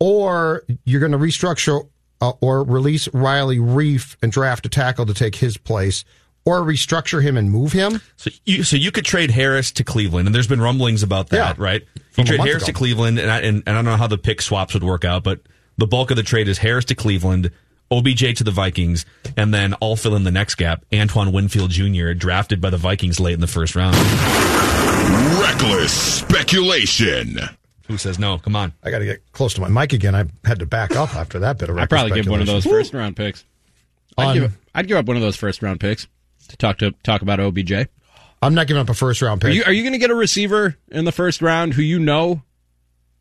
or 0.00 0.64
you're 0.84 1.00
going 1.00 1.12
to 1.12 1.18
restructure 1.18 1.88
uh, 2.20 2.32
or 2.40 2.64
release 2.64 3.08
Riley 3.12 3.58
Reiff 3.58 4.16
and 4.22 4.32
draft 4.32 4.66
a 4.66 4.68
tackle 4.68 5.06
to 5.06 5.14
take 5.14 5.36
his 5.36 5.56
place, 5.56 6.04
or 6.46 6.60
restructure 6.62 7.20
him 7.22 7.36
and 7.36 7.50
move 7.50 7.72
him. 7.72 8.00
So 8.16 8.30
you 8.46 8.62
so 8.62 8.76
you 8.76 8.90
could 8.90 9.04
trade 9.04 9.30
Harris 9.30 9.70
to 9.72 9.84
Cleveland, 9.84 10.26
and 10.28 10.34
there's 10.34 10.46
been 10.46 10.60
rumblings 10.62 11.02
about 11.02 11.28
that, 11.30 11.58
Yeah. 11.58 11.62
right? 11.64 11.82
You 11.94 12.02
From 12.12 12.22
a 12.24 12.26
trade 12.28 12.40
Harris 12.40 12.62
ago. 12.62 12.66
to 12.66 12.72
Cleveland, 12.72 13.18
and 13.18 13.30
I, 13.30 13.40
and, 13.40 13.62
and 13.66 13.70
I 13.70 13.72
don't 13.74 13.84
know 13.84 13.96
how 13.96 14.06
the 14.06 14.16
pick 14.16 14.40
swaps 14.40 14.72
would 14.72 14.84
work 14.84 15.04
out, 15.04 15.22
but 15.24 15.40
the 15.76 15.86
bulk 15.86 16.10
of 16.10 16.16
the 16.16 16.22
trade 16.22 16.48
is 16.48 16.56
Harris 16.58 16.86
to 16.86 16.94
Cleveland, 16.94 17.50
OBJ 17.90 18.34
to 18.36 18.44
the 18.44 18.50
Vikings, 18.50 19.04
and 19.36 19.52
then 19.52 19.74
I'll 19.82 19.96
fill 19.96 20.16
in 20.16 20.24
the 20.24 20.30
next 20.30 20.54
gap. 20.54 20.84
Antoine 20.94 21.32
Winfield 21.32 21.70
Jr. 21.70 22.12
drafted 22.14 22.60
by 22.60 22.70
the 22.70 22.78
Vikings 22.78 23.20
late 23.20 23.34
in 23.34 23.40
the 23.40 23.46
first 23.46 23.76
round. 23.76 23.94
Reckless 25.40 25.92
speculation. 25.92 27.38
Who 27.88 27.98
says 27.98 28.18
no? 28.18 28.38
Come 28.38 28.56
on. 28.56 28.72
I 28.82 28.90
got 28.90 28.98
to 28.98 29.04
get 29.04 29.32
close 29.32 29.54
to 29.54 29.60
my 29.60 29.68
mic 29.68 29.92
again. 29.92 30.14
I 30.14 30.24
had 30.44 30.58
to 30.58 30.66
back 30.66 30.96
up 30.96 31.14
after 31.14 31.38
that 31.40 31.58
bit 31.58 31.68
of. 31.70 31.78
I'd 31.78 31.88
probably 31.88 32.12
give 32.12 32.26
one 32.28 32.40
of 32.40 32.46
those 32.46 32.62
speculation. 32.64 32.84
first 32.84 32.94
round 32.94 33.16
picks. 33.16 33.44
I'd, 34.18 34.24
On- 34.28 34.34
give, 34.34 34.58
I'd 34.74 34.88
give 34.88 34.96
up 34.96 35.06
one 35.06 35.16
of 35.16 35.22
those 35.22 35.36
first 35.36 35.62
round 35.62 35.78
picks 35.80 36.06
to 36.48 36.56
talk 36.56 36.78
to 36.78 36.92
talk 37.02 37.22
about 37.22 37.40
OBJ. 37.40 37.72
I'm 38.42 38.54
not 38.54 38.66
giving 38.66 38.80
up 38.80 38.88
a 38.88 38.94
first 38.94 39.22
round 39.22 39.42
Are 39.42 39.48
pick. 39.48 39.54
you 39.56 39.64
are 39.64 39.72
you 39.72 39.82
going 39.82 39.92
to 39.94 39.98
get 39.98 40.10
a 40.10 40.14
receiver 40.14 40.76
in 40.90 41.04
the 41.04 41.12
first 41.12 41.40
round 41.42 41.74
who 41.74 41.82
you 41.82 41.98
know 41.98 42.42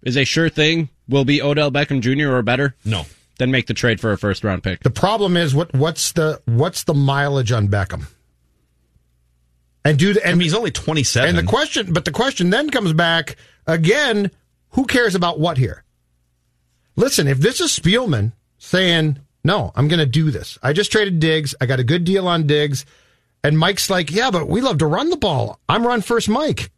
is 0.03 0.17
a 0.17 0.25
sure 0.25 0.49
thing 0.49 0.89
will 1.07 1.25
be 1.25 1.41
Odell 1.41 1.71
Beckham 1.71 2.01
Jr. 2.01 2.35
or 2.35 2.41
better? 2.41 2.75
No. 2.83 3.05
Then 3.37 3.51
make 3.51 3.67
the 3.67 3.73
trade 3.73 3.99
for 3.99 4.11
a 4.11 4.17
first 4.17 4.43
round 4.43 4.63
pick. 4.63 4.81
the 4.83 4.89
problem 4.89 5.35
is 5.37 5.53
what 5.55 5.73
what's 5.73 6.11
the 6.13 6.41
what's 6.45 6.83
the 6.83 6.93
mileage 6.93 7.51
on 7.51 7.67
Beckham? 7.67 8.07
And 9.83 9.99
do 9.99 10.13
the, 10.13 10.25
I 10.25 10.29
and 10.29 10.39
mean, 10.39 10.45
he's 10.45 10.55
only 10.55 10.71
27. 10.71 11.29
And 11.29 11.37
the 11.37 11.43
question, 11.43 11.93
but 11.93 12.05
the 12.05 12.11
question 12.11 12.49
then 12.49 12.69
comes 12.71 12.91
back 12.93 13.35
again: 13.67 14.31
Who 14.71 14.85
cares 14.85 15.13
about 15.15 15.39
what 15.39 15.57
here? 15.57 15.83
Listen, 16.95 17.27
if 17.27 17.37
this 17.39 17.61
is 17.61 17.71
Spielman 17.77 18.31
saying, 18.57 19.19
"No, 19.43 19.71
I'm 19.75 19.87
going 19.87 19.99
to 19.99 20.05
do 20.07 20.31
this. 20.31 20.57
I 20.63 20.73
just 20.73 20.91
traded 20.91 21.19
Diggs. 21.19 21.53
I 21.61 21.65
got 21.67 21.79
a 21.79 21.83
good 21.83 22.03
deal 22.03 22.27
on 22.27 22.47
Diggs," 22.47 22.85
and 23.45 23.57
Mike's 23.59 23.89
like, 23.89 24.11
"Yeah, 24.11 24.31
but 24.31 24.47
we 24.47 24.61
love 24.61 24.79
to 24.79 24.87
run 24.87 25.09
the 25.09 25.17
ball. 25.17 25.59
I'm 25.69 25.85
run 25.85 26.01
first, 26.01 26.27
Mike." 26.29 26.71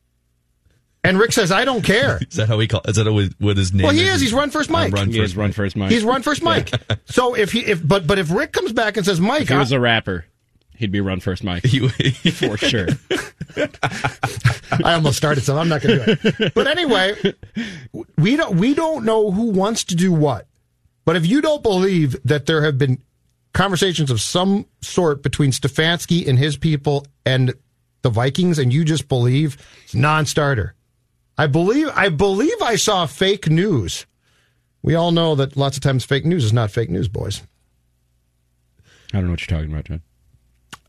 And 1.04 1.18
Rick 1.18 1.32
says, 1.32 1.52
"I 1.52 1.64
don't 1.66 1.84
care." 1.84 2.20
is 2.30 2.36
that 2.38 2.48
how 2.50 2.60
he 2.60 2.68
call? 2.68 2.82
Is 2.86 2.98
that 2.98 3.12
what 3.12 3.30
what 3.40 3.58
his 3.58 3.74
name? 3.74 3.84
Well, 3.86 3.94
he 3.94 4.02
is? 4.08 4.16
is. 4.16 4.22
He's 4.22 4.34
run 4.34 4.50
first, 4.50 4.70
Mike. 4.70 4.92
run 4.94 5.08
He 5.12 5.18
first. 5.20 5.32
is 5.32 5.38
run 5.38 5.52
first, 5.54 5.76
Mike. 5.76 5.92
He's 5.92 6.04
run 6.04 6.22
first, 6.22 6.42
Mike. 6.44 6.72
so 7.06 7.34
if 7.36 7.52
he, 7.52 7.60
if 7.66 7.86
but 7.88 8.06
but 8.08 8.20
if 8.20 8.32
Rick 8.32 8.52
comes 8.52 8.74
back 8.74 8.98
and 8.98 9.06
says, 9.06 9.20
"Mike," 9.22 9.44
if 9.44 9.50
he 9.50 9.56
was 9.56 9.72
I- 9.72 9.78
a 9.78 9.80
rapper, 9.80 10.26
he'd 10.76 10.92
be 10.92 11.02
run 11.02 11.20
first, 11.20 11.44
Mike 11.44 11.64
You- 11.72 11.90
for 11.90 12.58
sure. 12.58 12.88
I 14.84 14.94
almost 14.94 15.18
started 15.18 15.44
some. 15.44 15.58
I'm 15.58 15.70
not 15.70 15.82
going 15.82 16.00
to 16.00 16.16
do 16.16 16.30
it. 16.46 16.54
But 16.54 16.68
anyway, 16.68 17.16
we 18.18 18.36
don't 18.36 18.58
we 18.58 18.74
don't 18.74 19.06
know 19.06 19.32
who 19.32 19.52
wants 19.52 19.86
to 19.86 19.96
do 19.96 20.12
what. 20.12 20.48
But 21.06 21.16
if 21.16 21.26
you 21.26 21.42
don't 21.42 21.64
believe 21.64 22.18
that 22.26 22.46
there 22.48 22.64
have 22.66 22.78
been 22.78 23.02
conversations 23.54 24.12
of 24.12 24.22
some 24.22 24.66
sort 24.82 25.24
between 25.24 25.52
Stefanski 25.52 26.28
and 26.28 26.38
his 26.38 26.58
people 26.58 27.06
and 27.26 27.54
the 28.02 28.10
Vikings, 28.10 28.60
and 28.60 28.72
you 28.72 28.86
just 28.86 29.08
believe 29.08 29.58
non-starter, 29.94 30.76
I 31.38 31.48
believe 31.48 31.90
I 31.96 32.10
believe 32.10 32.62
I 32.62 32.76
saw 32.76 33.06
fake 33.06 33.50
news. 33.50 34.06
We 34.82 34.96
all 34.96 35.12
know 35.12 35.36
that 35.36 35.58
lots 35.58 35.78
of 35.78 35.84
times 35.84 36.06
fake 36.06 36.26
news 36.26 36.44
is 36.46 36.54
not 36.54 36.72
fake 36.72 36.90
news, 36.90 37.08
boys. 37.08 37.42
I 39.14 39.18
don't 39.18 39.26
know 39.26 39.32
what 39.32 39.42
you're 39.42 39.58
talking 39.58 39.72
about, 39.72 39.86
John. 39.86 40.02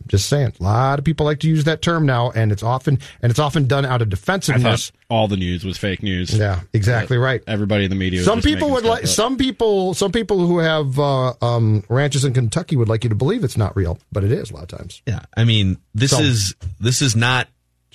Just 0.06 0.28
saying. 0.28 0.54
A 0.60 0.62
lot 0.62 0.98
of 0.98 1.04
people 1.04 1.26
like 1.26 1.40
to 1.40 1.48
use 1.48 1.64
that 1.64 1.82
term 1.82 2.06
now, 2.06 2.30
and 2.30 2.50
it's 2.52 2.62
often 2.62 2.98
and 3.20 3.30
it's 3.30 3.38
often 3.38 3.66
done 3.66 3.84
out 3.84 4.00
of 4.00 4.08
I 4.08 4.10
defensiveness. 4.10 4.90
thought 4.90 4.98
all 5.10 5.28
the 5.28 5.36
news 5.36 5.64
was 5.64 5.76
fake 5.76 6.02
news. 6.02 6.36
Yeah, 6.36 6.60
exactly 6.72 7.18
right. 7.18 7.42
Everybody 7.46 7.84
in 7.84 7.90
the 7.90 7.96
media. 7.96 8.22
some 8.22 8.40
just 8.40 8.46
people 8.54 8.70
would 8.70 8.84
like 8.84 9.04
up. 9.04 9.08
some 9.08 9.36
people 9.36 9.92
some 9.94 10.12
people 10.12 10.46
who 10.46 10.58
have 10.58 10.98
uh, 10.98 11.34
um, 11.42 11.84
ranches 11.88 12.24
in 12.24 12.32
Kentucky 12.32 12.76
would 12.76 12.88
like 12.88 13.04
you 13.04 13.10
to 13.10 13.16
believe 13.16 13.44
it's 13.44 13.56
not 13.56 13.76
real, 13.76 13.98
but 14.12 14.24
it 14.24 14.32
is 14.32 14.50
a 14.50 14.54
lot 14.54 14.62
of 14.72 14.78
times. 14.78 15.02
Yeah, 15.06 15.20
I 15.36 15.44
mean, 15.44 15.78
this 15.94 16.12
So- 16.12 16.20
is 16.20 16.54
this 16.80 17.02
is 17.02 17.14
not, 17.16 17.48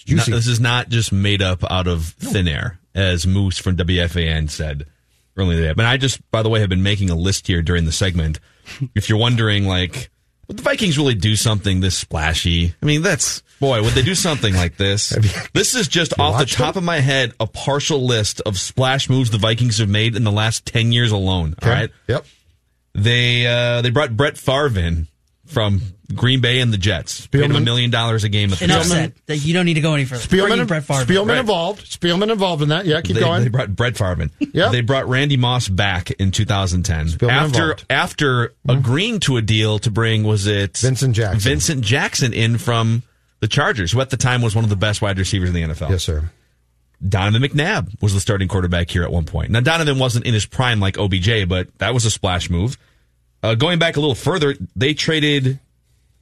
not 0.07 0.25
this 0.27 0.47
is 0.47 0.59
not 0.59 0.89
just 0.89 1.11
made 1.11 1.41
up 1.41 1.63
out 1.71 1.87
of 1.87 2.03
thin 2.05 2.47
air, 2.47 2.79
as 2.93 3.25
Moose 3.25 3.57
from 3.57 3.75
WFAN 3.77 4.49
said 4.49 4.85
earlier 5.35 5.59
today. 5.61 5.73
But 5.73 5.85
I 5.85 5.97
just, 5.97 6.19
by 6.29 6.43
the 6.43 6.49
way, 6.49 6.59
have 6.59 6.69
been 6.69 6.83
making 6.83 7.09
a 7.09 7.15
list 7.15 7.47
here 7.47 7.61
during 7.63 7.85
the 7.85 7.91
segment. 7.91 8.39
if 8.95 9.09
you're 9.09 9.17
wondering, 9.17 9.65
like, 9.65 10.09
would 10.47 10.57
the 10.57 10.63
Vikings 10.63 10.97
really 10.97 11.15
do 11.15 11.35
something 11.35 11.79
this 11.79 11.97
splashy? 11.97 12.73
I 12.81 12.85
mean, 12.85 13.01
that's 13.01 13.41
boy, 13.59 13.81
would 13.81 13.93
they 13.93 14.01
do 14.01 14.15
something 14.15 14.53
like 14.53 14.77
this? 14.77 15.09
this 15.53 15.73
is 15.75 15.87
just 15.87 16.19
off 16.19 16.39
the 16.39 16.45
top 16.45 16.75
of 16.75 16.83
my 16.83 16.99
head 16.99 17.33
a 17.39 17.47
partial 17.47 18.05
list 18.05 18.41
of 18.41 18.57
splash 18.57 19.09
moves 19.09 19.29
the 19.31 19.37
Vikings 19.37 19.77
have 19.77 19.89
made 19.89 20.15
in 20.15 20.23
the 20.23 20.31
last 20.31 20.65
ten 20.65 20.91
years 20.91 21.11
alone. 21.11 21.55
All 21.61 21.69
right, 21.69 21.89
Yep. 22.07 22.25
they 22.93 23.47
uh, 23.47 23.81
they 23.81 23.89
brought 23.89 24.15
Brett 24.17 24.37
Favre 24.37 24.77
in 24.79 25.07
from 25.45 25.81
Green 26.15 26.39
Bay 26.41 26.59
and 26.59 26.71
the 26.73 26.77
Jets. 26.77 27.27
Paid 27.27 27.43
him 27.43 27.55
a 27.55 27.59
million 27.59 27.91
dollars 27.91 28.23
a 28.23 28.29
game. 28.29 28.51
At 28.53 28.59
the 28.59 28.65
Enough 28.65 28.77
time. 28.83 28.87
said. 28.89 29.13
That 29.27 29.37
you 29.37 29.53
don't 29.53 29.65
need 29.65 29.73
to 29.75 29.81
go 29.81 29.93
any 29.93 30.05
further. 30.05 30.27
Bringing 30.27 30.59
Spielman, 30.59 30.67
Brett 30.67 30.83
Favre. 30.83 31.05
Spielman 31.05 31.27
Right. 31.27 31.37
involved. 31.39 31.85
Spielman 31.85 32.31
involved 32.31 32.61
in 32.63 32.69
that. 32.69 32.85
Yeah, 32.85 33.01
keep 33.01 33.15
They, 33.15 33.21
going. 33.21 33.43
they 33.43 33.49
brought 33.49 33.75
Brett 33.75 33.97
Favre 33.97 34.21
in. 34.21 34.31
Yep. 34.53 34.71
They 34.71 34.81
brought 34.81 35.09
Randy 35.09 35.35
Moss 35.37 35.67
back 35.67 36.11
in 36.11 36.31
2010 36.31 37.07
Spielman 37.07 37.29
after 37.31 37.61
involved. 37.63 37.79
Mm-hmm. 37.81 37.91
after 37.91 38.53
agreeing 38.69 39.19
to 39.21 39.37
a 39.37 39.41
deal 39.41 39.79
to 39.79 39.89
bring 39.91 40.23
was 40.23 40.45
it 40.47 40.77
Vincent 40.77 41.15
Jackson. 41.15 41.39
Vincent 41.39 41.81
Jackson 41.83 42.33
in 42.33 42.57
from 42.59 43.01
the 43.39 43.47
Chargers, 43.47 43.91
who 43.91 43.99
at 44.01 44.09
the 44.11 44.17
time 44.17 44.41
was 44.41 44.53
one 44.55 44.63
of 44.63 44.69
the 44.69 44.75
best 44.75 45.01
wide 45.01 45.17
receivers 45.17 45.49
in 45.49 45.55
the 45.55 45.61
NFL. 45.73 45.89
yes, 45.89 46.03
sir. 46.03 46.29
Donovan 47.05 47.41
McNabb 47.41 48.01
was 48.01 48.13
the 48.13 48.19
starting 48.21 48.47
quarterback 48.47 48.89
here 48.89 49.03
at 49.03 49.11
one 49.11 49.25
point. 49.25 49.51
Now 49.51 49.59
Donovan 49.59 49.99
wasn't 49.99 50.25
in 50.25 50.33
his 50.33 50.45
prime 50.45 50.79
like 50.79 50.97
OBJ, 50.97 51.47
but 51.49 51.67
that 51.79 51.93
was 51.93 52.05
a 52.05 52.11
splash 52.11 52.49
move. 52.49 52.77
Uh, 53.41 53.55
going 53.55 53.77
back 53.77 53.97
a 53.97 53.99
little 53.99 54.15
further, 54.15 54.55
they 54.75 54.93
traded 54.93 55.59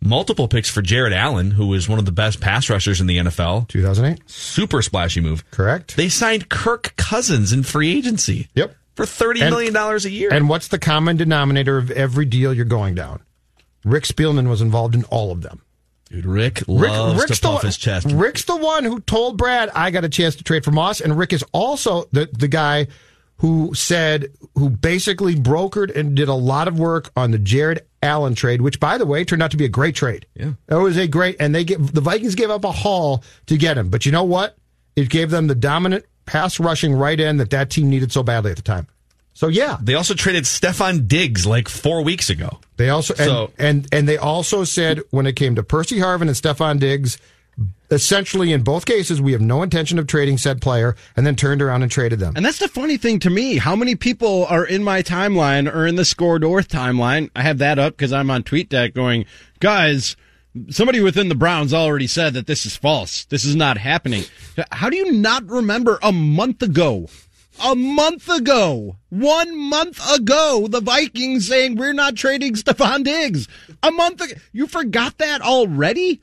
multiple 0.01 0.47
picks 0.47 0.69
for 0.69 0.81
Jared 0.81 1.13
Allen, 1.13 1.51
who 1.51 1.67
was 1.67 1.87
one 1.87 1.99
of 1.99 2.05
the 2.05 2.11
best 2.11 2.41
pass 2.41 2.69
rushers 2.69 2.99
in 3.01 3.07
the 3.07 3.17
NFL. 3.17 3.67
2008. 3.67 4.21
Super 4.29 4.81
splashy 4.81 5.21
move. 5.21 5.49
Correct. 5.51 5.95
They 5.95 6.09
signed 6.09 6.49
Kirk 6.49 6.93
Cousins 6.97 7.53
in 7.53 7.63
free 7.63 7.95
agency. 7.97 8.47
Yep. 8.55 8.75
for 8.95 9.05
thirty 9.05 9.39
million 9.39 9.73
dollars 9.73 10.05
a 10.05 10.11
year. 10.11 10.33
And 10.33 10.49
what's 10.49 10.67
the 10.67 10.79
common 10.79 11.17
denominator 11.17 11.77
of 11.77 11.91
every 11.91 12.25
deal 12.25 12.53
you're 12.53 12.65
going 12.65 12.95
down? 12.95 13.21
Rick 13.83 14.03
Spielman 14.03 14.49
was 14.49 14.61
involved 14.61 14.93
in 14.95 15.03
all 15.05 15.31
of 15.31 15.41
them. 15.41 15.61
Dude, 16.09 16.25
Rick 16.25 16.67
loves 16.67 17.13
Rick, 17.13 17.29
Rick's 17.29 17.39
to 17.39 17.47
puff 17.47 17.61
the, 17.61 17.67
his 17.67 17.77
chest. 17.77 18.07
Rick's 18.11 18.43
the 18.43 18.57
one 18.57 18.83
who 18.83 18.99
told 18.99 19.37
Brad, 19.37 19.69
"I 19.73 19.91
got 19.91 20.03
a 20.03 20.09
chance 20.09 20.35
to 20.35 20.43
trade 20.43 20.65
for 20.65 20.71
Moss," 20.71 20.99
and 20.99 21.17
Rick 21.17 21.31
is 21.33 21.43
also 21.53 22.05
the 22.11 22.27
the 22.31 22.49
guy 22.49 22.87
who 23.37 23.73
said, 23.73 24.27
who 24.55 24.69
basically 24.69 25.33
brokered 25.33 25.95
and 25.95 26.13
did 26.15 26.27
a 26.27 26.33
lot 26.33 26.67
of 26.67 26.77
work 26.77 27.09
on 27.15 27.31
the 27.31 27.39
Jared 27.39 27.87
Allen 28.03 28.35
trade, 28.35 28.61
which, 28.61 28.79
by 28.79 28.97
the 28.97 29.05
way, 29.05 29.23
turned 29.23 29.43
out 29.43 29.51
to 29.51 29.57
be 29.57 29.65
a 29.65 29.69
great 29.69 29.95
trade. 29.95 30.25
Yeah, 30.35 30.53
it 30.67 30.75
was 30.75 30.97
a 30.97 31.07
great, 31.07 31.37
and 31.39 31.53
they 31.53 31.63
give 31.63 31.93
the 31.93 32.01
Vikings 32.01 32.35
gave 32.35 32.49
up 32.49 32.63
a 32.63 32.71
haul 32.71 33.23
to 33.47 33.57
get 33.57 33.77
him, 33.77 33.89
but 33.89 34.05
you 34.05 34.11
know 34.11 34.23
what? 34.23 34.57
It 34.95 35.09
gave 35.09 35.29
them 35.29 35.47
the 35.47 35.55
dominant 35.55 36.05
pass 36.25 36.59
rushing 36.59 36.93
right 36.93 37.19
end 37.19 37.39
that 37.39 37.49
that 37.51 37.69
team 37.69 37.89
needed 37.89 38.11
so 38.11 38.23
badly 38.23 38.51
at 38.51 38.57
the 38.57 38.63
time. 38.63 38.87
So 39.33 39.47
yeah, 39.47 39.77
they 39.81 39.95
also 39.95 40.13
traded 40.13 40.43
Stefon 40.43 41.07
Diggs 41.07 41.45
like 41.45 41.69
four 41.69 42.03
weeks 42.03 42.29
ago. 42.29 42.59
They 42.77 42.89
also 42.89 43.13
so, 43.13 43.51
and, 43.57 43.85
and 43.85 43.93
and 43.93 44.09
they 44.09 44.17
also 44.17 44.63
said 44.63 45.01
when 45.09 45.25
it 45.25 45.33
came 45.35 45.55
to 45.55 45.63
Percy 45.63 45.97
Harvin 45.97 46.23
and 46.23 46.31
Stefon 46.31 46.79
Diggs, 46.79 47.17
essentially 47.89 48.53
in 48.53 48.63
both 48.63 48.85
cases 48.85 49.21
we 49.21 49.33
have 49.33 49.41
no 49.41 49.63
intention 49.63 49.99
of 49.99 50.07
trading 50.07 50.37
said 50.37 50.61
player 50.61 50.95
and 51.15 51.27
then 51.27 51.35
turned 51.35 51.61
around 51.61 51.83
and 51.83 51.91
traded 51.91 52.19
them. 52.19 52.33
And 52.35 52.45
that's 52.45 52.59
the 52.59 52.67
funny 52.67 52.97
thing 52.97 53.19
to 53.19 53.29
me. 53.29 53.57
How 53.57 53.75
many 53.75 53.95
people 53.95 54.45
are 54.45 54.65
in 54.65 54.83
my 54.83 55.01
timeline 55.01 55.73
or 55.73 55.85
in 55.85 55.95
the 55.95 56.05
score 56.05 56.39
north 56.39 56.69
timeline? 56.69 57.29
I 57.35 57.41
have 57.41 57.57
that 57.59 57.79
up 57.79 57.97
because 57.97 58.13
i'm 58.13 58.31
on 58.31 58.43
tweetdeck 58.43 58.93
going 58.93 59.25
guys 59.59 60.15
somebody 60.69 61.01
within 61.01 61.29
the 61.29 61.35
browns 61.35 61.73
already 61.73 62.07
said 62.07 62.33
that 62.33 62.47
this 62.47 62.65
is 62.65 62.75
false. 62.75 63.25
This 63.25 63.45
is 63.45 63.55
not 63.55 63.77
happening. 63.77 64.23
How 64.71 64.89
do 64.89 64.97
you 64.97 65.11
not 65.11 65.45
remember 65.47 65.99
a 66.01 66.11
month 66.11 66.61
ago? 66.61 67.07
A 67.63 67.75
month 67.75 68.29
ago, 68.29 68.97
one 69.09 69.57
month 69.57 69.99
ago, 70.13 70.67
the 70.69 70.81
Vikings 70.81 71.47
saying 71.47 71.75
we're 71.75 71.93
not 71.93 72.15
trading 72.15 72.55
Stefon 72.55 73.03
Diggs. 73.03 73.47
A 73.83 73.91
month 73.91 74.21
ago, 74.21 74.33
you 74.51 74.67
forgot 74.67 75.17
that 75.19 75.41
already? 75.41 76.21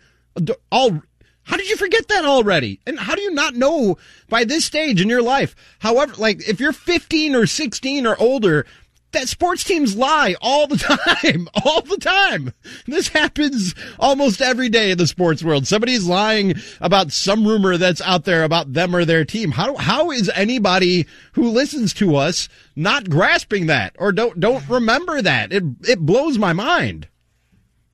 All 0.73 1.03
how 1.49 1.57
did 1.57 1.71
you 1.71 1.77
forget 1.77 2.09
that 2.09 2.27
already? 2.27 2.79
And 2.87 2.99
how 2.99 3.15
do 3.15 3.23
you 3.23 3.33
not 3.33 3.55
know 3.55 3.97
by 4.29 4.45
this 4.45 4.67
stage 4.67 5.01
in 5.01 5.09
your 5.09 5.23
life? 5.23 5.57
However, 5.79 6.13
like 6.19 6.47
if 6.47 6.61
you're 6.61 6.75
15 6.75 7.35
or 7.35 7.47
16 7.47 8.07
or 8.07 8.21
older, 8.21 8.67
that 9.13 9.29
sports 9.29 9.65
teams 9.65 9.97
lie 9.97 10.35
all 10.43 10.67
the 10.67 10.77
time, 11.23 11.49
all 11.65 11.81
the 11.81 11.97
time. 11.97 12.53
This 12.87 13.09
happens 13.09 13.75
almost 13.99 14.43
every 14.43 14.69
day 14.69 14.91
in 14.91 14.99
the 14.99 15.07
sports 15.07 15.43
world. 15.43 15.67
Somebody's 15.67 16.05
lying 16.05 16.53
about 16.83 17.13
some 17.13 17.49
rumor 17.49 17.79
that's 17.79 18.03
out 18.03 18.27
there 18.27 18.45
about 18.45 18.75
them 18.75 18.95
or 18.95 19.07
their 19.07 19.25
team. 19.25 19.53
How 19.53 19.75
how 19.77 20.11
is 20.11 20.31
anybody 20.35 21.07
who 21.33 21.49
listens 21.49 21.95
to 21.95 22.17
us 22.17 22.51
not 22.77 23.09
grasping 23.09 23.69
that 23.69 23.97
or 23.99 24.13
don't 24.13 24.39
don't 24.39 24.69
remember 24.69 25.23
that? 25.23 25.51
It 25.51 25.65
it 25.89 26.01
blows 26.01 26.37
my 26.37 26.53
mind 26.53 27.09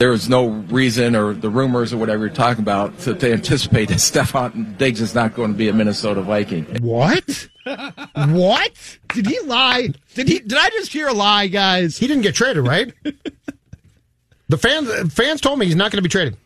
there 0.04 0.10
was 0.10 0.28
no 0.28 0.48
reason 0.48 1.16
or 1.16 1.32
the 1.32 1.48
rumors 1.48 1.94
or 1.94 1.96
whatever 1.96 2.26
you're 2.26 2.34
talking 2.34 2.62
about 2.62 2.98
to, 2.98 3.14
to 3.14 3.32
anticipate 3.32 3.88
that 3.88 3.94
Stefon 3.94 4.76
Diggs 4.76 5.00
is 5.00 5.14
not 5.14 5.34
going 5.34 5.52
to 5.52 5.56
be 5.56 5.70
a 5.70 5.72
Minnesota 5.72 6.20
Viking. 6.20 6.66
What? 6.82 7.48
what? 8.14 8.98
Did 9.14 9.26
he 9.26 9.40
lie? 9.40 9.88
Did 10.12 10.28
he? 10.28 10.40
Did 10.40 10.58
I 10.58 10.68
just 10.68 10.92
hear 10.92 11.08
a 11.08 11.14
lie, 11.14 11.46
guys? 11.46 11.96
He 11.96 12.06
didn't 12.06 12.22
get 12.22 12.34
traded, 12.34 12.66
right? 12.66 12.92
the 14.50 14.58
fans 14.58 15.14
fans 15.14 15.40
told 15.40 15.58
me 15.58 15.64
he's 15.64 15.74
not 15.74 15.90
going 15.90 16.02
to 16.02 16.06
be 16.06 16.10
traded. 16.10 16.36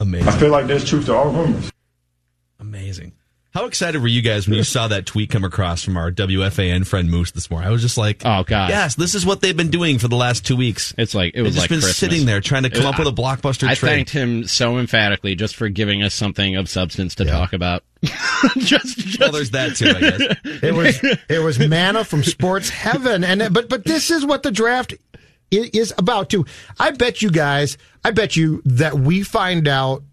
Amazing. 0.00 0.28
I 0.28 0.38
feel 0.38 0.50
like 0.50 0.66
there's 0.66 0.88
truth 0.88 1.04
to 1.06 1.14
all 1.14 1.30
rumors. 1.30 1.70
Amazing. 2.58 3.12
How 3.58 3.64
excited 3.64 4.00
were 4.00 4.06
you 4.06 4.22
guys 4.22 4.46
when 4.46 4.56
you 4.56 4.62
saw 4.62 4.86
that 4.86 5.04
tweet 5.04 5.30
come 5.30 5.42
across 5.42 5.82
from 5.82 5.96
our 5.96 6.12
WFAN 6.12 6.86
friend 6.86 7.10
Moose 7.10 7.32
this 7.32 7.50
morning? 7.50 7.68
I 7.68 7.72
was 7.72 7.82
just 7.82 7.98
like, 7.98 8.22
"Oh 8.24 8.44
God, 8.44 8.70
yes, 8.70 8.94
this 8.94 9.16
is 9.16 9.26
what 9.26 9.40
they've 9.40 9.56
been 9.56 9.70
doing 9.70 9.98
for 9.98 10.06
the 10.06 10.14
last 10.14 10.46
two 10.46 10.54
weeks." 10.54 10.94
It's 10.96 11.12
like 11.12 11.34
it 11.34 11.42
was 11.42 11.54
just 11.54 11.64
like 11.64 11.68
been 11.68 11.80
Christmas. 11.80 11.96
sitting 11.96 12.24
there 12.24 12.40
trying 12.40 12.62
to 12.62 12.70
come 12.70 12.86
up 12.86 13.00
with 13.00 13.08
a 13.08 13.12
blockbuster. 13.12 13.66
I 13.66 13.74
trade. 13.74 13.90
thanked 13.90 14.10
him 14.10 14.44
so 14.44 14.78
emphatically 14.78 15.34
just 15.34 15.56
for 15.56 15.68
giving 15.68 16.04
us 16.04 16.14
something 16.14 16.54
of 16.54 16.68
substance 16.68 17.16
to 17.16 17.24
yeah. 17.24 17.32
talk 17.32 17.52
about. 17.52 17.82
just, 18.58 18.96
just, 18.96 19.18
well, 19.18 19.32
there's 19.32 19.50
that 19.50 19.74
too. 19.74 19.88
I 19.88 20.00
guess 20.02 20.36
it 20.62 20.72
was 20.72 21.00
it 21.28 21.42
was 21.42 21.58
manna 21.58 22.04
from 22.04 22.22
sports 22.22 22.68
heaven, 22.68 23.24
and 23.24 23.52
but 23.52 23.68
but 23.68 23.82
this 23.82 24.12
is 24.12 24.24
what 24.24 24.44
the 24.44 24.52
draft 24.52 24.94
is 25.50 25.92
about 25.98 26.30
too. 26.30 26.46
I 26.78 26.92
bet 26.92 27.22
you 27.22 27.32
guys, 27.32 27.76
I 28.04 28.12
bet 28.12 28.36
you 28.36 28.62
that 28.66 29.00
we 29.00 29.24
find 29.24 29.66
out 29.66 30.04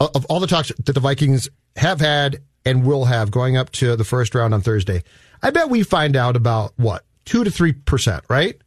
of 0.00 0.24
all 0.24 0.40
the 0.40 0.46
talks 0.46 0.72
that 0.86 0.92
the 0.94 1.00
Vikings 1.00 1.50
have 1.76 2.00
had 2.00 2.40
and 2.64 2.84
will 2.84 3.04
have 3.06 3.30
going 3.30 3.56
up 3.56 3.70
to 3.72 3.96
the 3.96 4.04
first 4.04 4.34
round 4.34 4.54
on 4.54 4.60
Thursday. 4.60 5.02
I 5.42 5.50
bet 5.50 5.70
we 5.70 5.82
find 5.82 6.16
out 6.16 6.36
about 6.36 6.72
what, 6.76 7.04
two 7.24 7.44
to 7.44 7.50
three 7.50 7.72
percent, 7.72 8.24
right? 8.28 8.60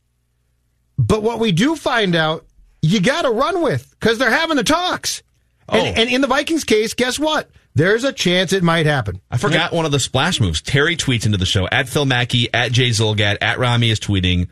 But 0.98 1.24
what 1.24 1.40
we 1.40 1.52
do 1.52 1.76
find 1.76 2.16
out, 2.16 2.46
you 2.82 3.02
got 3.02 3.24
to 3.24 3.32
run 3.32 3.62
with 3.62 3.90
because 4.00 4.18
they're 4.18 4.30
having 4.30 4.58
the 4.58 4.64
talks. 4.64 5.24
Oh. 5.68 5.78
And, 5.78 5.98
and 5.98 6.10
in 6.10 6.22
the 6.22 6.28
Vikings 6.28 6.64
case, 6.64 6.94
guess 6.94 7.18
what? 7.18 7.50
There's 7.74 8.04
a 8.04 8.14
chance 8.14 8.54
it 8.54 8.64
might 8.64 8.86
happen. 8.86 9.20
I 9.30 9.38
forgot 9.38 9.74
one 9.74 9.86
of 9.86 9.92
the 9.92 10.00
splash 10.00 10.40
moves. 10.40 10.62
Terry 10.62 10.96
tweets 10.96 11.26
into 11.26 11.38
the 11.38 11.46
show 11.46 11.68
at 11.70 11.90
Phil 11.90 12.06
Mackey, 12.06 12.54
at 12.54 12.72
Jay 12.72 12.90
Zulgad, 12.90 13.38
at 13.42 13.60
Rami 13.60 13.90
is 13.90 14.00
tweeting. 14.00 14.48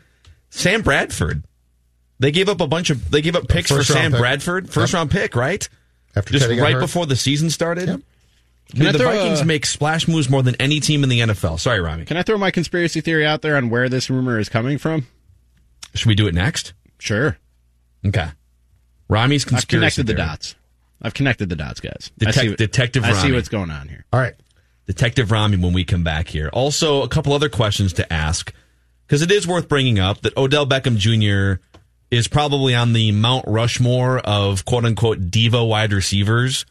Sam 0.50 0.82
Bradford. 0.82 1.42
They 2.18 2.30
gave 2.30 2.48
up 2.48 2.60
a 2.60 2.66
bunch 2.66 2.90
of 2.90 3.10
they 3.10 3.22
gave 3.22 3.34
up 3.34 3.48
picks 3.48 3.70
for 3.70 3.82
Sam 3.82 4.12
pick. 4.12 4.20
Bradford, 4.20 4.70
first 4.70 4.92
yep. 4.92 4.98
round 4.98 5.10
pick, 5.10 5.34
right? 5.36 5.66
After 6.14 6.32
just 6.32 6.48
right 6.48 6.78
before 6.78 7.06
the 7.06 7.16
season 7.16 7.50
started. 7.50 7.88
Yep. 7.88 8.00
Can 8.70 8.92
the 8.92 8.98
Vikings 8.98 9.40
a, 9.40 9.44
make 9.44 9.66
splash 9.66 10.08
moves 10.08 10.28
more 10.28 10.42
than 10.42 10.54
any 10.56 10.80
team 10.80 11.02
in 11.02 11.08
the 11.08 11.20
NFL. 11.20 11.60
Sorry, 11.60 11.80
Rami. 11.80 12.04
Can 12.06 12.16
I 12.16 12.22
throw 12.22 12.38
my 12.38 12.50
conspiracy 12.50 13.00
theory 13.00 13.26
out 13.26 13.42
there 13.42 13.56
on 13.56 13.70
where 13.70 13.88
this 13.88 14.10
rumor 14.10 14.38
is 14.38 14.48
coming 14.48 14.78
from? 14.78 15.06
Should 15.94 16.06
we 16.06 16.14
do 16.14 16.26
it 16.26 16.34
next? 16.34 16.72
Sure. 16.98 17.38
Okay. 18.04 18.28
Rami's 19.08 19.44
conspiracy 19.44 19.76
I've 19.76 19.80
connected 19.80 20.06
theory. 20.06 20.16
the 20.16 20.22
dots. 20.22 20.54
I've 21.02 21.14
connected 21.14 21.48
the 21.50 21.56
dots, 21.56 21.80
guys. 21.80 22.10
Detec- 22.18 22.28
I 22.28 22.30
see, 22.32 22.56
Detective 22.56 23.02
Rami. 23.02 23.16
I 23.16 23.22
see 23.22 23.32
what's 23.32 23.48
going 23.48 23.70
on 23.70 23.88
here. 23.88 24.06
All 24.12 24.20
right. 24.20 24.34
Detective 24.86 25.30
Rami 25.30 25.58
when 25.58 25.72
we 25.72 25.84
come 25.84 26.02
back 26.02 26.28
here. 26.28 26.50
Also, 26.52 27.02
a 27.02 27.08
couple 27.08 27.32
other 27.32 27.48
questions 27.48 27.92
to 27.94 28.12
ask 28.12 28.52
because 29.06 29.22
it 29.22 29.30
is 29.30 29.46
worth 29.46 29.68
bringing 29.68 29.98
up 29.98 30.22
that 30.22 30.36
Odell 30.36 30.66
Beckham 30.66 30.96
Jr. 30.96 31.62
is 32.10 32.28
probably 32.28 32.74
on 32.74 32.92
the 32.92 33.12
Mount 33.12 33.44
Rushmore 33.46 34.18
of 34.18 34.64
quote 34.64 34.84
unquote 34.84 35.30
diva 35.30 35.64
wide 35.64 35.92
receivers 35.92 36.66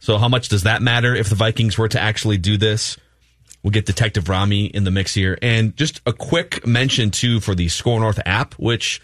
so, 0.00 0.18
how 0.18 0.28
much 0.28 0.48
does 0.48 0.62
that 0.62 0.82
matter 0.82 1.14
if 1.14 1.28
the 1.28 1.34
Vikings 1.34 1.76
were 1.76 1.88
to 1.88 2.00
actually 2.00 2.38
do 2.38 2.56
this? 2.56 2.96
We'll 3.62 3.72
get 3.72 3.86
Detective 3.86 4.28
Rami 4.28 4.66
in 4.66 4.84
the 4.84 4.90
mix 4.90 5.14
here. 5.14 5.36
And 5.42 5.76
just 5.76 6.00
a 6.06 6.12
quick 6.12 6.66
mention, 6.66 7.10
too, 7.10 7.40
for 7.40 7.54
the 7.54 7.68
Score 7.68 7.98
North 7.98 8.20
app, 8.24 8.54
which 8.54 9.02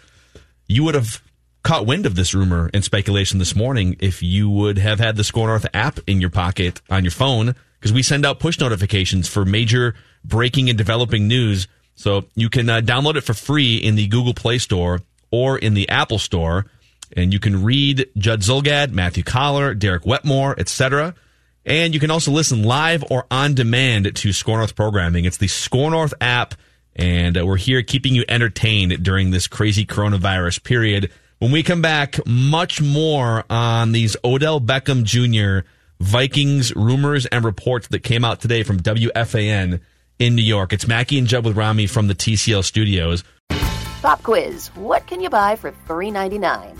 you 0.67 0.83
would 0.85 0.95
have 0.95 1.21
caught 1.63 1.85
wind 1.85 2.05
of 2.05 2.15
this 2.15 2.33
rumor 2.33 2.69
and 2.73 2.83
speculation 2.83 3.39
this 3.39 3.55
morning 3.55 3.97
if 3.99 4.23
you 4.23 4.49
would 4.49 4.77
have 4.77 4.99
had 4.99 5.17
the 5.17 5.23
Score 5.23 5.47
North 5.47 5.65
app 5.73 5.99
in 6.07 6.21
your 6.21 6.29
pocket 6.29 6.79
on 6.89 7.03
your 7.03 7.11
phone, 7.11 7.55
because 7.79 7.91
we 7.91 8.01
send 8.01 8.25
out 8.25 8.39
push 8.39 8.59
notifications 8.59 9.27
for 9.27 9.43
major 9.43 9.95
breaking 10.23 10.69
and 10.69 10.77
developing 10.77 11.27
news. 11.27 11.67
So 11.95 12.25
you 12.35 12.49
can 12.49 12.69
uh, 12.69 12.81
download 12.81 13.15
it 13.15 13.21
for 13.21 13.33
free 13.33 13.75
in 13.75 13.95
the 13.95 14.07
Google 14.07 14.33
Play 14.33 14.59
Store 14.59 15.01
or 15.31 15.57
in 15.57 15.73
the 15.73 15.89
Apple 15.89 16.19
Store. 16.19 16.65
And 17.15 17.31
you 17.31 17.39
can 17.39 17.63
read 17.63 18.09
Judd 18.17 18.41
Zulgad, 18.41 18.91
Matthew 18.91 19.23
Coller, 19.23 19.73
Derek 19.73 20.05
Wetmore, 20.05 20.59
etc. 20.59 21.15
And 21.65 21.93
you 21.93 21.99
can 21.99 22.11
also 22.11 22.31
listen 22.31 22.63
live 22.63 23.03
or 23.09 23.25
on 23.31 23.55
demand 23.55 24.15
to 24.15 24.33
Score 24.33 24.57
North 24.57 24.75
programming. 24.75 25.25
It's 25.25 25.37
the 25.37 25.47
Score 25.47 25.89
North 25.89 26.13
app, 26.21 26.53
and 26.95 27.37
uh, 27.37 27.45
we're 27.45 27.57
here 27.57 27.81
keeping 27.81 28.13
you 28.13 28.23
entertained 28.29 29.03
during 29.03 29.31
this 29.31 29.47
crazy 29.47 29.85
coronavirus 29.85 30.63
period. 30.63 31.11
When 31.39 31.51
we 31.51 31.63
come 31.63 31.81
back, 31.81 32.25
much 32.27 32.81
more 32.81 33.43
on 33.49 33.93
these 33.93 34.15
Odell 34.23 34.61
Beckham 34.61 35.03
Jr. 35.03 35.67
Vikings 35.99 36.75
rumors 36.75 37.25
and 37.25 37.43
reports 37.43 37.87
that 37.87 38.03
came 38.03 38.23
out 38.23 38.41
today 38.41 38.63
from 38.63 38.79
WFAN 38.79 39.79
in 40.19 40.35
New 40.35 40.43
York. 40.43 40.71
It's 40.71 40.87
Mackey 40.87 41.17
and 41.17 41.27
Judd 41.27 41.45
with 41.45 41.57
Rami 41.57 41.87
from 41.87 42.07
the 42.07 42.15
TCL 42.15 42.63
studios. 42.63 43.23
Pop 44.01 44.21
quiz 44.21 44.67
What 44.75 45.07
can 45.07 45.19
you 45.19 45.29
buy 45.29 45.55
for 45.55 45.71
$3.99? 45.87 46.79